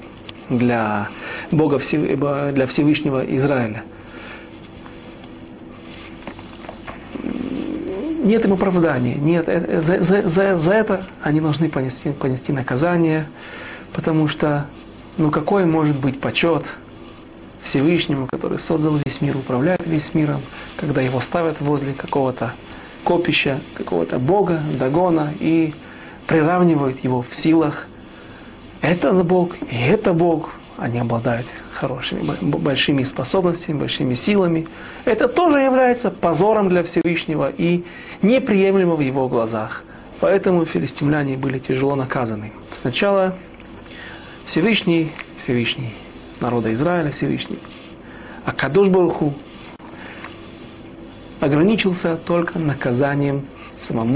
[0.49, 1.09] для
[1.49, 3.83] Бога для Всевышнего Израиля.
[8.23, 12.53] Нет им оправдания, нет, э, э, за, за, за, за это они должны понести, понести
[12.53, 13.25] наказание,
[13.93, 14.67] потому что,
[15.17, 16.63] ну какой может быть почет
[17.63, 20.41] Всевышнему, который создал весь мир, управляет весь миром,
[20.77, 22.53] когда его ставят возле какого-то
[23.03, 25.73] копища, какого-то бога, дагона, и
[26.31, 27.87] приравнивают его в силах.
[28.79, 34.65] Это Бог, и это Бог, они обладают хорошими, большими способностями, большими силами.
[35.03, 37.83] Это тоже является позором для Всевышнего и
[38.21, 39.83] неприемлемо в его глазах.
[40.21, 42.53] Поэтому филистимляне были тяжело наказаны.
[42.81, 43.35] Сначала
[44.45, 45.11] Всевышний,
[45.43, 45.93] Всевышний
[46.39, 47.59] народа Израиля, Всевышний,
[48.45, 49.33] а Кадуш Баруху
[51.41, 54.15] ограничился только наказанием самому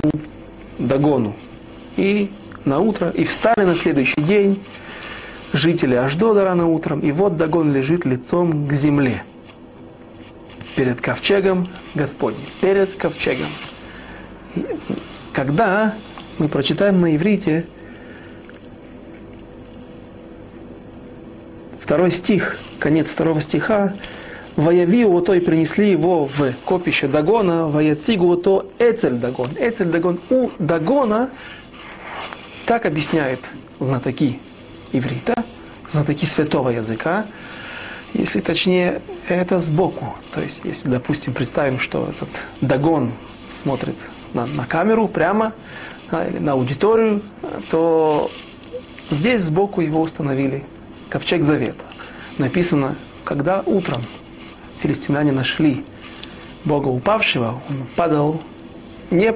[0.80, 1.36] Дагону.
[1.98, 2.32] И
[2.66, 4.62] на утро, и встали на следующий день
[5.54, 9.24] жители Аждода рано утром, и вот Дагон лежит лицом к земле.
[10.76, 12.42] Перед ковчегом Господним.
[12.60, 13.48] Перед ковчегом.
[15.32, 15.96] Когда
[16.38, 17.66] мы прочитаем на иврите
[21.82, 23.94] второй стих, конец второго стиха,
[24.56, 29.50] Ваявиу то и принесли его в копище Дагона, Ваяцигу то Эцель Дагон.
[29.60, 31.30] Эцель Дагон у Дагона,
[32.66, 33.40] так объясняет
[33.80, 34.40] знатоки
[34.92, 35.36] иврита,
[35.92, 37.26] знатоки святого языка,
[38.14, 40.16] если точнее, это сбоку.
[40.34, 42.30] То есть, если, допустим, представим, что этот
[42.62, 43.12] Дагон
[43.54, 43.96] смотрит
[44.34, 45.54] на, на камеру прямо,
[46.12, 47.22] да, или на аудиторию,
[47.72, 48.32] то
[49.10, 50.64] здесь сбоку его установили
[51.10, 51.84] ковчег завета.
[52.38, 54.04] Написано, когда утром
[54.82, 55.84] филистимляне нашли
[56.64, 58.42] Бога упавшего, он падал
[59.12, 59.36] не...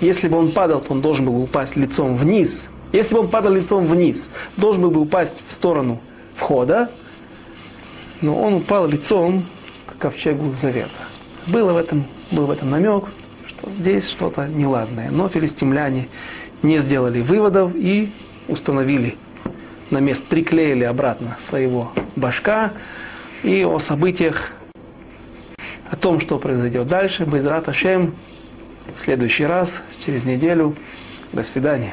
[0.00, 3.52] Если бы он падал, то он должен был упасть лицом вниз, если бы он падал
[3.52, 6.00] лицом вниз, должен был бы упасть в сторону
[6.36, 6.90] входа,
[8.22, 9.44] но он упал лицом
[9.86, 10.90] к ковчегу завета.
[11.46, 13.04] Было в этом, был в этом намек,
[13.46, 15.10] что здесь что-то неладное.
[15.10, 16.08] Но филистимляне
[16.62, 18.10] не сделали выводов и
[18.48, 19.16] установили
[19.90, 22.72] на место, приклеили обратно своего башка.
[23.42, 24.52] И о событиях,
[25.90, 28.14] о том, что произойдет дальше, Безрат Ашем,
[28.96, 30.74] в следующий раз, через неделю.
[31.32, 31.92] До свидания.